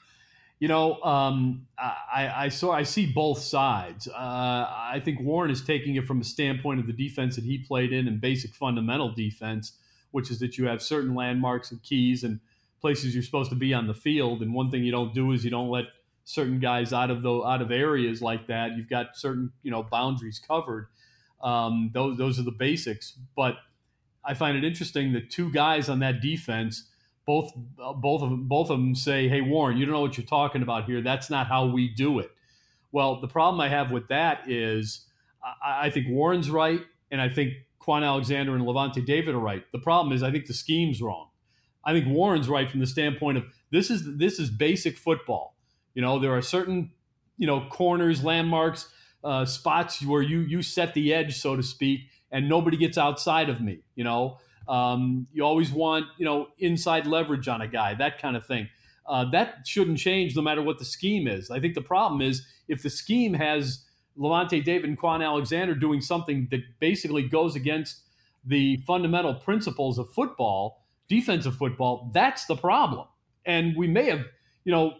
You 0.60 0.68
know, 0.68 1.00
um, 1.02 1.66
I, 1.78 2.32
I 2.36 2.48
saw 2.48 2.72
I 2.72 2.82
see 2.84 3.06
both 3.06 3.38
sides. 3.38 4.08
Uh, 4.08 4.14
I 4.16 5.00
think 5.04 5.20
Warren 5.20 5.50
is 5.50 5.62
taking 5.62 5.96
it 5.96 6.06
from 6.06 6.20
a 6.20 6.24
standpoint 6.24 6.80
of 6.80 6.86
the 6.86 6.92
defense 6.92 7.36
that 7.36 7.44
he 7.44 7.58
played 7.58 7.92
in 7.92 8.08
and 8.08 8.20
basic 8.20 8.54
fundamental 8.54 9.12
defense, 9.12 9.72
which 10.10 10.30
is 10.30 10.38
that 10.40 10.58
you 10.58 10.66
have 10.66 10.82
certain 10.82 11.14
landmarks 11.14 11.70
and 11.70 11.82
keys 11.82 12.24
and 12.24 12.40
places 12.80 13.14
you're 13.14 13.22
supposed 13.22 13.50
to 13.50 13.56
be 13.56 13.74
on 13.74 13.86
the 13.86 13.94
field. 13.94 14.42
And 14.42 14.54
one 14.54 14.70
thing 14.70 14.84
you 14.84 14.92
don't 14.92 15.14
do 15.14 15.32
is 15.32 15.44
you 15.44 15.50
don't 15.50 15.70
let 15.70 15.84
certain 16.24 16.60
guys 16.60 16.92
out 16.92 17.10
of 17.10 17.22
the 17.22 17.42
out 17.42 17.60
of 17.60 17.70
areas 17.70 18.22
like 18.22 18.46
that. 18.46 18.76
You've 18.76 18.88
got 18.88 19.16
certain 19.16 19.52
you 19.62 19.70
know 19.70 19.82
boundaries 19.82 20.38
covered. 20.38 20.88
Um, 21.42 21.90
those 21.94 22.18
those 22.18 22.38
are 22.38 22.42
the 22.42 22.50
basics. 22.50 23.14
But 23.36 23.56
I 24.24 24.34
find 24.34 24.56
it 24.56 24.64
interesting 24.64 25.12
that 25.14 25.30
two 25.30 25.50
guys 25.50 25.88
on 25.88 26.00
that 26.00 26.20
defense 26.20 26.90
both 27.26 27.52
uh, 27.82 27.92
both 27.92 28.22
of 28.22 28.30
them, 28.30 28.48
both 28.48 28.70
of 28.70 28.78
them 28.78 28.94
say, 28.94 29.28
"Hey 29.28 29.40
Warren, 29.40 29.76
you 29.76 29.86
don't 29.86 29.94
know 29.94 30.00
what 30.00 30.16
you're 30.16 30.26
talking 30.26 30.62
about 30.62 30.84
here. 30.86 31.00
That's 31.00 31.30
not 31.30 31.46
how 31.46 31.66
we 31.66 31.88
do 31.88 32.18
it." 32.18 32.30
Well, 32.92 33.20
the 33.20 33.28
problem 33.28 33.60
I 33.60 33.68
have 33.68 33.92
with 33.92 34.08
that 34.08 34.50
is 34.50 35.06
I, 35.42 35.86
I 35.86 35.90
think 35.90 36.08
Warren's 36.08 36.50
right, 36.50 36.80
and 37.10 37.20
I 37.20 37.28
think 37.28 37.54
Kwon 37.80 38.04
Alexander 38.04 38.54
and 38.54 38.64
Lavonte 38.64 39.04
David 39.04 39.34
are 39.34 39.38
right. 39.38 39.64
The 39.72 39.78
problem 39.78 40.12
is 40.12 40.22
I 40.22 40.30
think 40.32 40.46
the 40.46 40.54
scheme's 40.54 41.00
wrong. 41.00 41.28
I 41.84 41.92
think 41.92 42.08
Warren's 42.08 42.48
right 42.48 42.68
from 42.68 42.80
the 42.80 42.86
standpoint 42.86 43.38
of 43.38 43.44
this 43.70 43.90
is 43.90 44.16
this 44.18 44.38
is 44.38 44.50
basic 44.50 44.98
football. 44.98 45.56
You 45.94 46.02
know, 46.02 46.18
there 46.18 46.36
are 46.36 46.42
certain 46.42 46.90
you 47.36 47.46
know 47.46 47.66
corners, 47.70 48.24
landmarks, 48.24 48.88
uh, 49.24 49.44
spots 49.44 50.04
where 50.04 50.22
you 50.22 50.40
you 50.40 50.62
set 50.62 50.94
the 50.94 51.12
edge, 51.12 51.38
so 51.38 51.56
to 51.56 51.62
speak, 51.62 52.00
and 52.30 52.48
nobody 52.48 52.76
gets 52.76 52.98
outside 52.98 53.48
of 53.48 53.60
me. 53.60 53.80
You 53.94 54.04
know. 54.04 54.38
Um, 54.68 55.26
you 55.32 55.42
always 55.44 55.72
want, 55.72 56.06
you 56.16 56.24
know, 56.24 56.46
inside 56.60 57.04
leverage 57.04 57.48
on 57.48 57.60
a 57.60 57.66
guy, 57.66 57.94
that 57.94 58.22
kind 58.22 58.36
of 58.36 58.46
thing. 58.46 58.68
Uh, 59.04 59.28
that 59.32 59.66
shouldn't 59.66 59.98
change 59.98 60.36
no 60.36 60.42
matter 60.42 60.62
what 60.62 60.78
the 60.78 60.84
scheme 60.84 61.26
is. 61.26 61.50
I 61.50 61.58
think 61.58 61.74
the 61.74 61.80
problem 61.80 62.22
is 62.22 62.46
if 62.68 62.80
the 62.80 62.90
scheme 62.90 63.34
has 63.34 63.84
Lavonte 64.16 64.62
David 64.62 64.88
and 64.88 64.96
Kwon 64.96 65.24
Alexander 65.24 65.74
doing 65.74 66.00
something 66.00 66.46
that 66.52 66.60
basically 66.78 67.26
goes 67.26 67.56
against 67.56 68.02
the 68.44 68.76
fundamental 68.86 69.34
principles 69.34 69.98
of 69.98 70.08
football, 70.12 70.84
defensive 71.08 71.56
football, 71.56 72.08
that's 72.14 72.44
the 72.44 72.54
problem. 72.54 73.08
And 73.44 73.74
we 73.76 73.88
may 73.88 74.04
have, 74.04 74.26
you 74.64 74.70
know, 74.70 74.94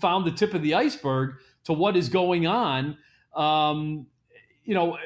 found 0.00 0.26
the 0.26 0.32
tip 0.32 0.52
of 0.52 0.62
the 0.62 0.74
iceberg 0.74 1.36
to 1.64 1.72
what 1.72 1.96
is 1.96 2.08
going 2.08 2.48
on, 2.48 2.98
um, 3.36 4.06
you 4.64 4.74
know, 4.74 4.98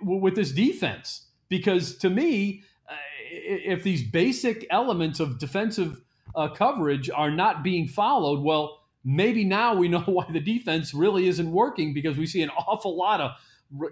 with 0.00 0.34
this 0.34 0.52
defense. 0.52 1.26
Because 1.48 1.96
to 1.98 2.10
me, 2.10 2.62
uh, 2.88 2.94
if 3.40 3.82
these 3.82 4.02
basic 4.02 4.66
elements 4.70 5.20
of 5.20 5.38
defensive 5.38 6.00
uh, 6.34 6.48
coverage 6.48 7.10
are 7.10 7.30
not 7.30 7.62
being 7.62 7.86
followed, 7.86 8.40
well, 8.40 8.82
maybe 9.04 9.44
now 9.44 9.74
we 9.74 9.88
know 9.88 10.00
why 10.06 10.26
the 10.30 10.40
defense 10.40 10.94
really 10.94 11.28
isn't 11.28 11.50
working 11.50 11.94
because 11.94 12.16
we 12.16 12.26
see 12.26 12.42
an 12.42 12.50
awful 12.50 12.96
lot 12.96 13.20
of 13.20 13.32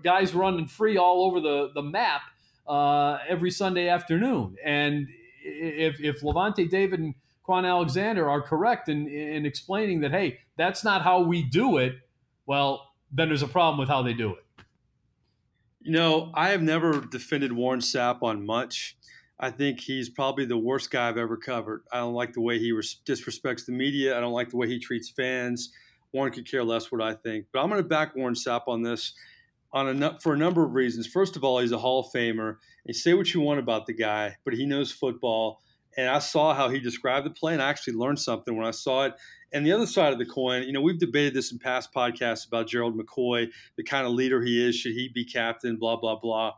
guys 0.02 0.34
running 0.34 0.66
free 0.66 0.96
all 0.96 1.24
over 1.24 1.40
the, 1.40 1.70
the 1.74 1.82
map 1.82 2.22
uh, 2.66 3.18
every 3.28 3.50
Sunday 3.50 3.88
afternoon. 3.88 4.56
And 4.64 5.08
if, 5.42 6.00
if 6.00 6.22
Lavonte 6.22 6.68
David 6.68 7.00
and 7.00 7.14
Kwon 7.46 7.68
Alexander 7.68 8.30
are 8.30 8.40
correct 8.40 8.88
in, 8.88 9.06
in 9.08 9.44
explaining 9.44 10.00
that, 10.00 10.12
hey, 10.12 10.38
that's 10.56 10.84
not 10.84 11.02
how 11.02 11.22
we 11.22 11.42
do 11.42 11.78
it, 11.78 11.96
well, 12.46 12.93
then 13.14 13.28
there's 13.28 13.42
a 13.42 13.48
problem 13.48 13.78
with 13.78 13.88
how 13.88 14.02
they 14.02 14.12
do 14.12 14.30
it. 14.30 14.44
You 15.80 15.92
know, 15.92 16.32
I 16.34 16.50
have 16.50 16.62
never 16.62 17.00
defended 17.00 17.52
Warren 17.52 17.80
Sapp 17.80 18.22
on 18.22 18.44
much. 18.44 18.96
I 19.38 19.50
think 19.50 19.80
he's 19.80 20.08
probably 20.08 20.46
the 20.46 20.56
worst 20.56 20.90
guy 20.90 21.08
I've 21.08 21.18
ever 21.18 21.36
covered. 21.36 21.82
I 21.92 21.98
don't 21.98 22.14
like 22.14 22.32
the 22.32 22.40
way 22.40 22.58
he 22.58 22.72
res- 22.72 22.96
disrespects 23.06 23.66
the 23.66 23.72
media. 23.72 24.16
I 24.16 24.20
don't 24.20 24.32
like 24.32 24.50
the 24.50 24.56
way 24.56 24.66
he 24.66 24.78
treats 24.78 25.10
fans. 25.10 25.72
Warren 26.12 26.32
could 26.32 26.48
care 26.48 26.64
less 26.64 26.90
what 26.90 27.02
I 27.02 27.14
think. 27.14 27.46
But 27.52 27.60
I'm 27.60 27.68
going 27.68 27.82
to 27.82 27.88
back 27.88 28.16
Warren 28.16 28.34
Sapp 28.34 28.62
on 28.68 28.82
this 28.82 29.12
on 29.72 30.02
a, 30.02 30.18
for 30.20 30.34
a 30.34 30.38
number 30.38 30.64
of 30.64 30.74
reasons. 30.74 31.06
First 31.06 31.36
of 31.36 31.44
all, 31.44 31.58
he's 31.58 31.72
a 31.72 31.78
Hall 31.78 32.00
of 32.00 32.06
Famer. 32.14 32.56
And 32.86 32.94
say 32.94 33.14
what 33.14 33.34
you 33.34 33.40
want 33.40 33.58
about 33.60 33.86
the 33.86 33.92
guy, 33.92 34.36
but 34.44 34.54
he 34.54 34.66
knows 34.66 34.92
football. 34.92 35.60
And 35.96 36.08
I 36.08 36.18
saw 36.18 36.54
how 36.54 36.68
he 36.68 36.80
described 36.80 37.26
the 37.26 37.30
play, 37.30 37.52
and 37.52 37.62
I 37.62 37.70
actually 37.70 37.94
learned 37.94 38.18
something 38.18 38.56
when 38.56 38.66
I 38.66 38.72
saw 38.72 39.04
it. 39.04 39.14
And 39.52 39.64
the 39.64 39.72
other 39.72 39.86
side 39.86 40.12
of 40.12 40.18
the 40.18 40.26
coin, 40.26 40.64
you 40.64 40.72
know, 40.72 40.80
we've 40.80 40.98
debated 40.98 41.34
this 41.34 41.52
in 41.52 41.58
past 41.58 41.94
podcasts 41.94 42.46
about 42.46 42.66
Gerald 42.66 42.98
McCoy, 42.98 43.48
the 43.76 43.84
kind 43.84 44.06
of 44.06 44.12
leader 44.12 44.42
he 44.42 44.66
is. 44.66 44.74
Should 44.74 44.94
he 44.94 45.08
be 45.08 45.24
captain? 45.24 45.76
Blah 45.76 45.96
blah 45.96 46.18
blah. 46.18 46.54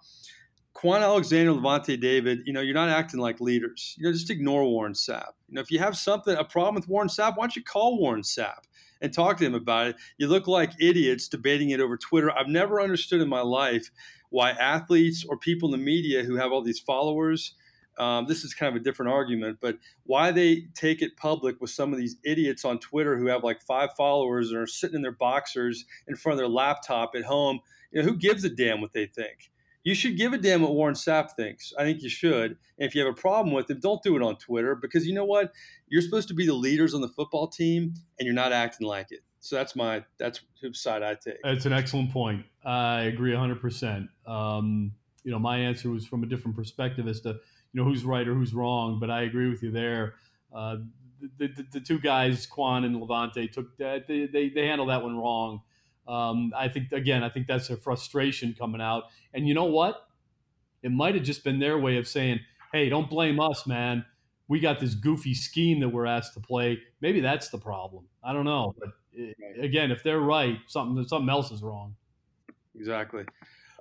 Kwon 0.74 1.00
Alexander, 1.00 1.52
Lavonte 1.52 1.98
David, 1.98 2.40
you 2.44 2.52
know, 2.52 2.60
you're 2.60 2.74
not 2.74 2.90
acting 2.90 3.20
like 3.20 3.40
leaders. 3.40 3.94
You 3.98 4.04
know, 4.04 4.12
just 4.12 4.30
ignore 4.30 4.64
Warren 4.64 4.92
Sapp. 4.92 5.32
You 5.48 5.54
know, 5.54 5.60
if 5.62 5.70
you 5.70 5.78
have 5.78 5.96
something, 5.96 6.36
a 6.36 6.44
problem 6.44 6.74
with 6.74 6.88
Warren 6.88 7.08
Sapp, 7.08 7.36
why 7.36 7.44
don't 7.44 7.56
you 7.56 7.64
call 7.64 7.98
Warren 7.98 8.20
Sapp 8.20 8.64
and 9.00 9.12
talk 9.12 9.38
to 9.38 9.44
him 9.46 9.54
about 9.54 9.88
it? 9.88 9.96
You 10.18 10.28
look 10.28 10.46
like 10.46 10.72
idiots 10.78 11.28
debating 11.28 11.70
it 11.70 11.80
over 11.80 11.96
Twitter. 11.96 12.30
I've 12.30 12.48
never 12.48 12.80
understood 12.80 13.22
in 13.22 13.28
my 13.28 13.40
life 13.40 13.90
why 14.28 14.50
athletes 14.50 15.24
or 15.26 15.38
people 15.38 15.72
in 15.72 15.80
the 15.80 15.84
media 15.84 16.24
who 16.24 16.36
have 16.36 16.52
all 16.52 16.62
these 16.62 16.80
followers– 16.80 17.54
um, 17.98 18.26
this 18.26 18.44
is 18.44 18.54
kind 18.54 18.74
of 18.74 18.80
a 18.80 18.84
different 18.84 19.12
argument, 19.12 19.58
but 19.60 19.78
why 20.04 20.30
they 20.30 20.66
take 20.74 21.02
it 21.02 21.16
public 21.16 21.60
with 21.60 21.70
some 21.70 21.92
of 21.92 21.98
these 21.98 22.16
idiots 22.24 22.64
on 22.64 22.78
Twitter 22.78 23.16
who 23.16 23.26
have 23.26 23.42
like 23.42 23.62
five 23.62 23.90
followers 23.96 24.50
and 24.50 24.58
are 24.58 24.66
sitting 24.66 24.96
in 24.96 25.02
their 25.02 25.12
boxers 25.12 25.84
in 26.06 26.16
front 26.16 26.34
of 26.34 26.38
their 26.38 26.48
laptop 26.48 27.14
at 27.14 27.24
home. 27.24 27.60
You 27.92 28.02
know, 28.02 28.08
who 28.08 28.16
gives 28.16 28.44
a 28.44 28.50
damn 28.50 28.80
what 28.80 28.92
they 28.92 29.06
think? 29.06 29.50
You 29.86 29.94
should 29.94 30.16
give 30.16 30.32
a 30.32 30.38
damn 30.38 30.62
what 30.62 30.74
Warren 30.74 30.96
Sapp 30.96 31.30
thinks. 31.36 31.72
I 31.78 31.84
think 31.84 32.02
you 32.02 32.08
should. 32.08 32.58
And 32.78 32.88
if 32.88 32.94
you 32.94 33.04
have 33.04 33.10
a 33.10 33.18
problem 33.18 33.54
with 33.54 33.70
it, 33.70 33.80
don't 33.80 34.02
do 34.02 34.16
it 34.16 34.22
on 34.22 34.36
Twitter 34.36 34.74
because 34.74 35.06
you 35.06 35.14
know 35.14 35.24
what? 35.24 35.52
You're 35.88 36.02
supposed 36.02 36.26
to 36.28 36.34
be 36.34 36.44
the 36.44 36.54
leaders 36.54 36.92
on 36.92 37.00
the 37.00 37.08
football 37.08 37.46
team, 37.46 37.94
and 38.18 38.26
you're 38.26 38.34
not 38.34 38.52
acting 38.52 38.86
like 38.86 39.12
it. 39.12 39.20
So 39.38 39.54
that's 39.54 39.76
my 39.76 40.04
that's 40.18 40.40
whose 40.60 40.80
side 40.80 41.04
I 41.04 41.14
take. 41.14 41.36
That's 41.44 41.66
an 41.66 41.72
excellent 41.72 42.12
point. 42.12 42.44
I 42.64 43.02
agree 43.02 43.30
100. 43.30 43.52
Um, 43.52 43.60
percent 43.60 44.08
You 45.22 45.30
know, 45.30 45.38
my 45.38 45.58
answer 45.58 45.88
was 45.88 46.04
from 46.04 46.24
a 46.24 46.26
different 46.26 46.56
perspective 46.56 47.06
as 47.06 47.20
to 47.20 47.38
you 47.76 47.82
know 47.82 47.88
who's 47.88 48.06
right 48.06 48.26
or 48.26 48.34
who's 48.34 48.54
wrong. 48.54 48.98
But 48.98 49.10
I 49.10 49.22
agree 49.22 49.50
with 49.50 49.62
you 49.62 49.70
there. 49.70 50.14
Uh, 50.54 50.76
the, 51.38 51.48
the, 51.48 51.66
the, 51.72 51.80
two 51.80 51.98
guys, 51.98 52.46
Kwon 52.46 52.86
and 52.86 52.96
Lavonte, 52.96 53.52
took 53.52 53.76
that 53.76 54.06
they, 54.08 54.26
they, 54.26 54.48
they 54.48 54.66
handled 54.66 54.88
that 54.88 55.02
one 55.02 55.18
wrong. 55.18 55.60
Um, 56.08 56.52
I 56.56 56.68
think 56.68 56.92
again, 56.92 57.22
I 57.22 57.28
think 57.28 57.46
that's 57.46 57.68
a 57.68 57.76
frustration 57.76 58.54
coming 58.58 58.80
out. 58.80 59.04
And 59.34 59.46
you 59.46 59.52
know 59.52 59.64
what? 59.64 60.08
It 60.82 60.90
might 60.90 61.14
have 61.16 61.24
just 61.24 61.44
been 61.44 61.58
their 61.58 61.78
way 61.78 61.98
of 61.98 62.08
saying, 62.08 62.40
"Hey, 62.72 62.88
don't 62.88 63.10
blame 63.10 63.40
us, 63.40 63.66
man. 63.66 64.06
We 64.48 64.60
got 64.60 64.78
this 64.78 64.94
goofy 64.94 65.34
scheme 65.34 65.80
that 65.80 65.88
we're 65.88 66.06
asked 66.06 66.32
to 66.34 66.40
play. 66.40 66.78
Maybe 67.00 67.20
that's 67.20 67.48
the 67.48 67.58
problem. 67.58 68.06
I 68.22 68.32
don't 68.32 68.44
know, 68.44 68.74
but 68.78 68.90
it, 69.12 69.36
again, 69.60 69.90
if 69.90 70.02
they're 70.02 70.20
right, 70.20 70.58
something 70.68 71.06
something 71.06 71.28
else 71.28 71.50
is 71.50 71.62
wrong." 71.62 71.96
Exactly. 72.78 73.24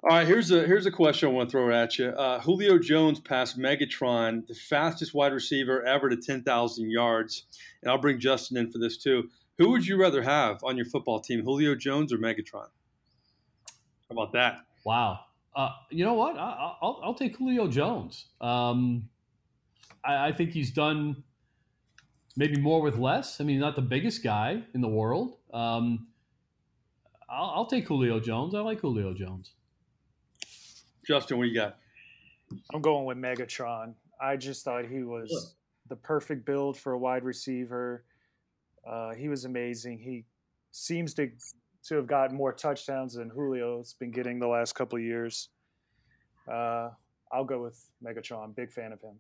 All 0.08 0.12
right, 0.12 0.28
here's 0.28 0.52
a 0.52 0.62
here's 0.68 0.86
a 0.86 0.92
question 0.92 1.30
I 1.30 1.32
want 1.32 1.50
to 1.50 1.52
throw 1.52 1.74
at 1.74 1.98
you. 1.98 2.10
Uh, 2.10 2.40
Julio 2.40 2.78
Jones 2.78 3.20
passed 3.20 3.58
Megatron, 3.58 4.46
the 4.46 4.54
fastest 4.54 5.16
wide 5.16 5.34
receiver 5.34 5.84
ever 5.84 6.10
to 6.10 6.16
10,000 6.16 6.92
yards, 6.92 7.46
and 7.82 7.90
I'll 7.90 7.98
bring 7.98 8.20
Justin 8.20 8.58
in 8.58 8.72
for 8.72 8.78
this 8.78 8.98
too. 8.98 9.32
Who 9.58 9.72
would 9.72 9.88
you 9.88 10.00
rather 10.00 10.22
have 10.22 10.64
on 10.64 10.78
your 10.78 10.86
football 10.86 11.22
team, 11.22 11.42
Julio 11.42 11.74
Jones 11.74 12.14
or 12.14 12.20
Megatron? 12.20 12.68
How 14.08 14.12
about 14.12 14.32
that? 14.34 14.60
Wow. 14.86 15.22
Uh, 15.56 15.72
you 15.90 16.06
know 16.06 16.14
what? 16.14 16.38
I, 16.38 16.76
will 16.84 17.02
I'll 17.04 17.16
take 17.16 17.38
Julio 17.38 17.68
Jones. 17.68 18.26
Um, 18.40 19.10
I, 20.04 20.28
I 20.28 20.32
think 20.34 20.52
he's 20.52 20.70
done 20.70 21.24
maybe 22.38 22.62
more 22.62 22.84
with 22.84 23.00
less. 23.00 23.42
I 23.42 23.44
mean, 23.44 23.58
not 23.58 23.76
the 23.76 23.82
biggest 23.82 24.24
guy 24.24 24.62
in 24.76 24.82
the 24.82 24.88
world. 24.88 25.38
Um, 25.52 26.10
I'll, 27.28 27.54
I'll, 27.56 27.66
take 27.66 27.88
Julio 27.88 28.20
Jones. 28.20 28.54
I 28.54 28.60
like 28.60 28.82
Julio 28.82 29.12
Jones. 29.16 29.54
Justin, 31.08 31.38
what 31.38 31.44
do 31.44 31.50
you 31.50 31.56
got? 31.56 31.78
I'm 32.74 32.82
going 32.82 33.06
with 33.06 33.18
Megatron. 33.18 33.94
I 34.22 34.38
just 34.38 34.64
thought 34.64 34.86
he 34.86 35.04
was 35.04 35.56
the 35.90 35.96
perfect 35.96 36.46
build 36.46 36.78
for 36.78 36.94
a 36.94 36.98
wide 36.98 37.24
receiver. 37.24 38.04
Uh, 38.88 39.14
he 39.14 39.30
was 39.30 39.46
amazing. 39.46 40.00
He 40.00 40.26
seems 40.72 41.14
to 41.16 41.30
to 41.88 41.96
have 41.96 42.08
gotten 42.08 42.36
more 42.36 42.52
touchdowns 42.52 43.14
than 43.14 43.30
Julio's 43.30 43.94
been 44.00 44.10
getting 44.10 44.40
the 44.40 44.48
last 44.48 44.74
couple 44.74 44.98
of 44.98 45.04
years. 45.04 45.50
Uh, 46.52 46.90
I'll 47.32 47.46
go 47.46 47.62
with 47.62 47.80
Megatron. 48.04 48.56
Big 48.56 48.72
fan 48.72 48.92
of 48.92 49.02
him. 49.02 49.20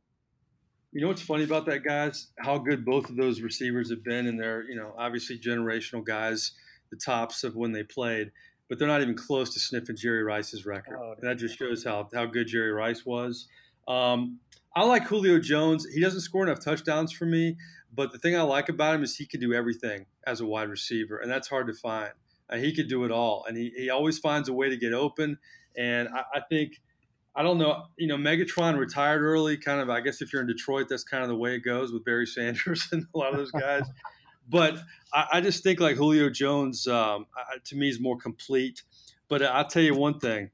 You 0.91 1.01
know 1.01 1.07
what's 1.07 1.21
funny 1.21 1.43
about 1.43 1.65
that, 1.67 1.83
guys? 1.83 2.27
How 2.39 2.57
good 2.57 2.85
both 2.85 3.09
of 3.09 3.17
those 3.17 3.41
receivers 3.41 3.89
have 3.89 4.03
been, 4.03 4.27
and 4.27 4.39
they're 4.39 4.63
you 4.63 4.75
know 4.75 4.93
obviously 4.97 5.37
generational 5.37 6.03
guys, 6.03 6.53
the 6.89 6.97
tops 6.97 7.43
of 7.43 7.55
when 7.55 7.71
they 7.71 7.83
played 7.83 8.31
but 8.69 8.79
they're 8.79 8.87
not 8.87 9.01
even 9.01 9.15
close 9.15 9.53
to 9.53 9.59
sniffing 9.59 9.95
Jerry 9.95 10.23
Rice's 10.23 10.65
record. 10.65 10.97
Oh, 10.99 11.15
that 11.21 11.37
just 11.37 11.57
shows 11.57 11.83
how, 11.83 12.09
how 12.13 12.25
good 12.25 12.47
Jerry 12.47 12.71
Rice 12.71 13.05
was. 13.05 13.47
Um, 13.87 14.39
I 14.75 14.83
like 14.83 15.03
Julio 15.03 15.39
Jones. 15.39 15.85
He 15.85 16.01
doesn't 16.01 16.21
score 16.21 16.43
enough 16.43 16.59
touchdowns 16.59 17.11
for 17.11 17.25
me, 17.25 17.57
but 17.93 18.11
the 18.11 18.17
thing 18.17 18.35
I 18.35 18.41
like 18.41 18.67
about 18.69 18.95
him 18.95 19.03
is 19.03 19.15
he 19.15 19.25
can 19.25 19.39
do 19.39 19.53
everything 19.53 20.05
as 20.27 20.41
a 20.41 20.45
wide 20.45 20.69
receiver, 20.69 21.17
and 21.17 21.31
that's 21.31 21.47
hard 21.47 21.67
to 21.67 21.73
find. 21.73 22.11
Uh, 22.49 22.57
he 22.57 22.75
could 22.75 22.87
do 22.89 23.05
it 23.05 23.11
all, 23.11 23.45
and 23.47 23.57
he, 23.57 23.71
he 23.75 23.89
always 23.89 24.19
finds 24.19 24.49
a 24.49 24.53
way 24.53 24.69
to 24.69 24.77
get 24.77 24.93
open. 24.93 25.37
And 25.77 26.09
I, 26.09 26.23
I 26.35 26.39
think, 26.41 26.81
I 27.35 27.43
don't 27.43 27.57
know, 27.57 27.85
you 27.97 28.07
know, 28.07 28.17
Megatron 28.17 28.77
retired 28.77 29.21
early. 29.21 29.57
Kind 29.57 29.79
of, 29.79 29.89
I 29.89 30.01
guess 30.01 30.21
if 30.21 30.33
you're 30.33 30.41
in 30.41 30.47
Detroit, 30.47 30.87
that's 30.89 31.03
kind 31.03 31.23
of 31.23 31.29
the 31.29 31.35
way 31.35 31.55
it 31.55 31.59
goes 31.59 31.91
with 31.91 32.03
Barry 32.03 32.27
Sanders 32.27 32.87
and 32.91 33.05
a 33.13 33.17
lot 33.17 33.31
of 33.31 33.37
those 33.37 33.51
guys. 33.51 33.83
But 34.47 34.77
I, 35.13 35.25
I 35.33 35.41
just 35.41 35.63
think 35.63 35.79
like 35.79 35.97
Julio 35.97 36.29
Jones 36.29 36.87
um, 36.87 37.25
I, 37.35 37.57
to 37.63 37.75
me 37.75 37.89
is 37.89 37.99
more 37.99 38.17
complete. 38.17 38.83
But 39.27 39.41
I'll 39.41 39.67
tell 39.67 39.81
you 39.81 39.95
one 39.95 40.19
thing, 40.19 40.51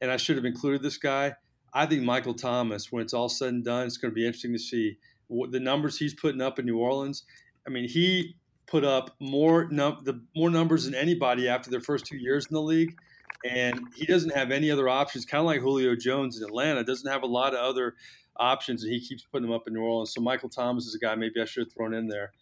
and 0.00 0.10
I 0.10 0.16
should 0.16 0.36
have 0.36 0.44
included 0.44 0.82
this 0.82 0.96
guy. 0.96 1.34
I 1.74 1.84
think 1.84 2.02
Michael 2.02 2.34
Thomas, 2.34 2.90
when 2.90 3.02
it's 3.02 3.12
all 3.12 3.28
said 3.28 3.50
and 3.52 3.64
done, 3.64 3.86
it's 3.86 3.98
going 3.98 4.10
to 4.10 4.14
be 4.14 4.24
interesting 4.24 4.54
to 4.54 4.58
see 4.58 4.96
what, 5.26 5.52
the 5.52 5.60
numbers 5.60 5.98
he's 5.98 6.14
putting 6.14 6.40
up 6.40 6.58
in 6.58 6.64
New 6.64 6.78
Orleans. 6.78 7.24
I 7.66 7.70
mean, 7.70 7.88
he 7.88 8.36
put 8.66 8.84
up 8.84 9.14
more 9.20 9.68
num- 9.70 10.00
the 10.04 10.22
more 10.34 10.50
numbers 10.50 10.86
than 10.86 10.94
anybody 10.94 11.48
after 11.48 11.70
their 11.70 11.80
first 11.80 12.06
two 12.06 12.16
years 12.16 12.46
in 12.46 12.54
the 12.54 12.62
league, 12.62 12.96
and 13.44 13.80
he 13.94 14.06
doesn't 14.06 14.34
have 14.34 14.50
any 14.50 14.70
other 14.70 14.88
options. 14.88 15.26
Kind 15.26 15.40
of 15.40 15.46
like 15.46 15.60
Julio 15.60 15.94
Jones 15.94 16.38
in 16.38 16.44
Atlanta, 16.44 16.82
doesn't 16.82 17.10
have 17.10 17.22
a 17.22 17.26
lot 17.26 17.52
of 17.52 17.60
other 17.60 17.94
options, 18.38 18.82
and 18.82 18.92
he 18.92 19.00
keeps 19.00 19.24
putting 19.30 19.46
them 19.46 19.54
up 19.54 19.66
in 19.66 19.74
New 19.74 19.82
Orleans. 19.82 20.14
So 20.14 20.22
Michael 20.22 20.48
Thomas 20.48 20.86
is 20.86 20.94
a 20.94 20.98
guy 20.98 21.14
maybe 21.14 21.40
I 21.40 21.44
should 21.44 21.64
have 21.66 21.72
thrown 21.72 21.92
in 21.92 22.08
there 22.08 22.32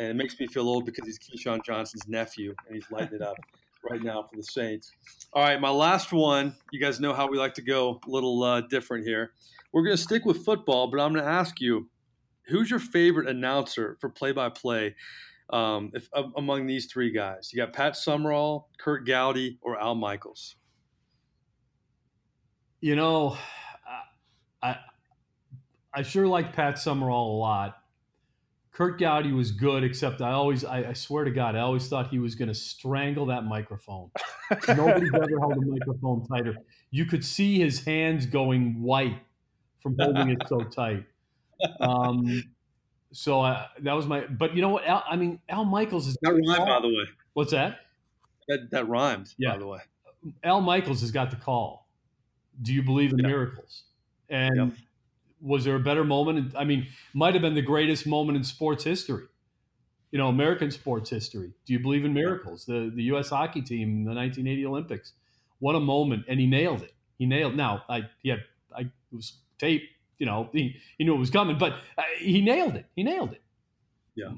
and 0.00 0.08
it 0.08 0.16
makes 0.16 0.40
me 0.40 0.46
feel 0.46 0.66
old 0.66 0.86
because 0.86 1.04
he's 1.04 1.18
Keyshawn 1.18 1.62
Johnson's 1.62 2.08
nephew, 2.08 2.54
and 2.66 2.74
he's 2.74 2.90
lighting 2.90 3.16
it 3.16 3.22
up 3.22 3.36
right 3.90 4.02
now 4.02 4.22
for 4.22 4.34
the 4.34 4.42
Saints. 4.42 4.90
All 5.34 5.42
right, 5.42 5.60
my 5.60 5.68
last 5.68 6.10
one. 6.10 6.56
You 6.72 6.80
guys 6.80 7.00
know 7.00 7.12
how 7.12 7.28
we 7.28 7.36
like 7.36 7.52
to 7.54 7.62
go 7.62 8.00
a 8.06 8.10
little 8.10 8.42
uh, 8.42 8.62
different 8.62 9.06
here. 9.06 9.32
We're 9.72 9.84
going 9.84 9.96
to 9.96 10.02
stick 10.02 10.24
with 10.24 10.42
football, 10.42 10.90
but 10.90 11.00
I'm 11.00 11.12
going 11.12 11.22
to 11.22 11.30
ask 11.30 11.60
you, 11.60 11.90
who's 12.46 12.70
your 12.70 12.80
favorite 12.80 13.28
announcer 13.28 13.98
for 14.00 14.08
play-by-play 14.08 14.96
um, 15.50 15.90
if, 15.92 16.08
uh, 16.14 16.22
among 16.34 16.66
these 16.66 16.86
three 16.86 17.10
guys? 17.10 17.50
You 17.52 17.58
got 17.58 17.74
Pat 17.74 17.94
Summerall, 17.94 18.70
Curt 18.78 19.06
Gowdy, 19.06 19.58
or 19.60 19.78
Al 19.78 19.96
Michaels. 19.96 20.56
You 22.80 22.96
know, 22.96 23.36
I 24.62 24.78
I 25.92 26.02
sure 26.02 26.26
like 26.26 26.54
Pat 26.54 26.78
Summerall 26.78 27.36
a 27.36 27.38
lot. 27.38 27.79
Curt 28.80 28.98
Gowdy 28.98 29.32
was 29.32 29.50
good, 29.50 29.84
except 29.84 30.22
I 30.22 30.30
always, 30.30 30.64
I, 30.64 30.78
I 30.78 30.92
swear 30.94 31.24
to 31.24 31.30
God, 31.30 31.54
I 31.54 31.60
always 31.60 31.86
thought 31.86 32.08
he 32.08 32.18
was 32.18 32.34
going 32.34 32.48
to 32.48 32.54
strangle 32.54 33.26
that 33.26 33.44
microphone. 33.44 34.10
Nobody's 34.68 35.12
ever 35.14 35.38
held 35.38 35.52
a 35.58 35.60
microphone 35.60 36.26
tighter. 36.26 36.56
You 36.90 37.04
could 37.04 37.22
see 37.22 37.60
his 37.60 37.84
hands 37.84 38.24
going 38.24 38.80
white 38.82 39.18
from 39.82 39.96
holding 40.00 40.30
it 40.30 40.38
so 40.48 40.60
tight. 40.74 41.04
Um, 41.78 42.42
so 43.12 43.42
uh, 43.42 43.66
that 43.80 43.92
was 43.92 44.06
my. 44.06 44.22
But 44.22 44.56
you 44.56 44.62
know 44.62 44.70
what? 44.70 44.86
Al, 44.86 45.04
I 45.06 45.14
mean, 45.16 45.40
Al 45.50 45.66
Michaels 45.66 46.06
is 46.06 46.16
that 46.22 46.32
rhymed, 46.32 46.46
by 46.46 46.80
the 46.80 46.88
way. 46.88 47.04
What's 47.34 47.50
that? 47.50 47.80
That 48.48 48.70
that 48.70 48.88
rhymed. 48.88 49.34
Yeah. 49.36 49.52
By 49.52 49.58
the 49.58 49.66
way, 49.66 49.80
Al 50.42 50.62
Michaels 50.62 51.02
has 51.02 51.10
got 51.10 51.28
the 51.28 51.36
call. 51.36 51.86
Do 52.62 52.72
you 52.72 52.82
believe 52.82 53.12
in 53.12 53.18
Yeah. 53.18 53.26
miracles? 53.26 53.82
And 54.30 54.56
Yep. 54.56 54.72
Was 55.40 55.64
there 55.64 55.76
a 55.76 55.80
better 55.80 56.04
moment? 56.04 56.54
I 56.56 56.64
mean, 56.64 56.88
might 57.14 57.34
have 57.34 57.42
been 57.42 57.54
the 57.54 57.62
greatest 57.62 58.06
moment 58.06 58.36
in 58.36 58.44
sports 58.44 58.84
history. 58.84 59.24
You 60.10 60.18
know, 60.18 60.28
American 60.28 60.70
sports 60.70 61.10
history. 61.10 61.52
Do 61.64 61.72
you 61.72 61.78
believe 61.78 62.04
in 62.04 62.12
miracles? 62.12 62.64
The 62.64 62.90
the 62.94 63.04
U.S. 63.04 63.30
hockey 63.30 63.62
team 63.62 63.88
in 63.88 64.04
the 64.04 64.14
1980 64.14 64.66
Olympics. 64.66 65.12
What 65.60 65.76
a 65.76 65.80
moment! 65.80 66.24
And 66.28 66.40
he 66.40 66.46
nailed 66.46 66.82
it. 66.82 66.94
He 67.18 67.26
nailed. 67.26 67.54
Now, 67.56 67.84
I 67.88 68.08
he 68.22 68.30
had 68.30 68.40
I 68.76 68.80
it 68.80 68.90
was 69.12 69.34
tape. 69.58 69.82
You 70.18 70.26
know, 70.26 70.50
he, 70.52 70.76
he 70.98 71.04
knew 71.04 71.14
it 71.14 71.18
was 71.18 71.30
coming, 71.30 71.56
but 71.56 71.72
uh, 71.96 72.02
he 72.18 72.42
nailed 72.42 72.74
it. 72.76 72.86
He 72.94 73.02
nailed 73.02 73.32
it. 73.32 73.42
Yeah. 74.14 74.32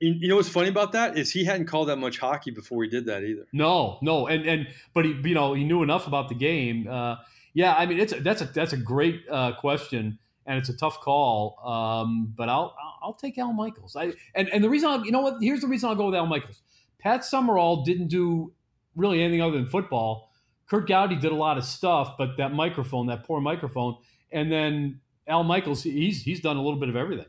you 0.00 0.28
know 0.28 0.36
what's 0.36 0.48
funny 0.48 0.68
about 0.68 0.92
that 0.92 1.16
is 1.16 1.30
he 1.30 1.44
hadn't 1.44 1.66
called 1.66 1.88
that 1.88 1.96
much 1.96 2.18
hockey 2.18 2.50
before 2.50 2.82
he 2.82 2.88
did 2.90 3.06
that 3.06 3.22
either. 3.22 3.46
No, 3.52 3.98
no, 4.02 4.26
and 4.26 4.44
and 4.46 4.68
but 4.94 5.04
he, 5.04 5.12
you 5.12 5.34
know, 5.34 5.54
he 5.54 5.62
knew 5.64 5.82
enough 5.82 6.06
about 6.06 6.28
the 6.28 6.34
game. 6.34 6.88
Uh, 6.88 7.16
yeah, 7.54 7.74
I 7.74 7.86
mean, 7.86 8.00
it's 8.00 8.12
a, 8.12 8.20
that's 8.20 8.40
a 8.40 8.46
that's 8.46 8.72
a 8.72 8.76
great 8.76 9.22
uh, 9.30 9.52
question, 9.52 10.18
and 10.46 10.58
it's 10.58 10.68
a 10.68 10.76
tough 10.76 11.00
call. 11.00 11.58
Um, 11.64 12.32
but 12.36 12.48
I'll 12.48 12.74
I'll- 12.82 12.92
I'll 13.04 13.14
take 13.14 13.36
Al 13.36 13.52
Michaels. 13.52 13.96
I 13.96 14.12
and 14.36 14.48
and 14.50 14.62
the 14.62 14.70
reason 14.70 14.88
I'll, 14.88 15.04
you 15.04 15.10
know 15.10 15.20
what? 15.22 15.38
Here's 15.40 15.60
the 15.60 15.66
reason 15.66 15.88
I'll 15.88 15.96
go 15.96 16.06
with 16.06 16.14
Al 16.14 16.26
Michaels. 16.26 16.62
Pat 17.00 17.24
Summerall 17.24 17.82
didn't 17.84 18.06
do 18.08 18.52
really 18.94 19.20
anything 19.22 19.42
other 19.42 19.56
than 19.56 19.66
football. 19.66 20.30
Curt 20.70 20.86
Gowdy 20.86 21.16
did 21.16 21.32
a 21.32 21.34
lot 21.34 21.58
of 21.58 21.64
stuff, 21.64 22.14
but 22.16 22.36
that 22.36 22.52
microphone, 22.52 23.06
that 23.08 23.24
poor 23.24 23.40
microphone, 23.40 23.96
and 24.30 24.52
then 24.52 25.00
Al 25.26 25.42
Michaels, 25.42 25.82
he's 25.82 26.22
he's 26.22 26.40
done 26.40 26.56
a 26.56 26.62
little 26.62 26.78
bit 26.78 26.88
of 26.88 26.94
everything. 26.96 27.26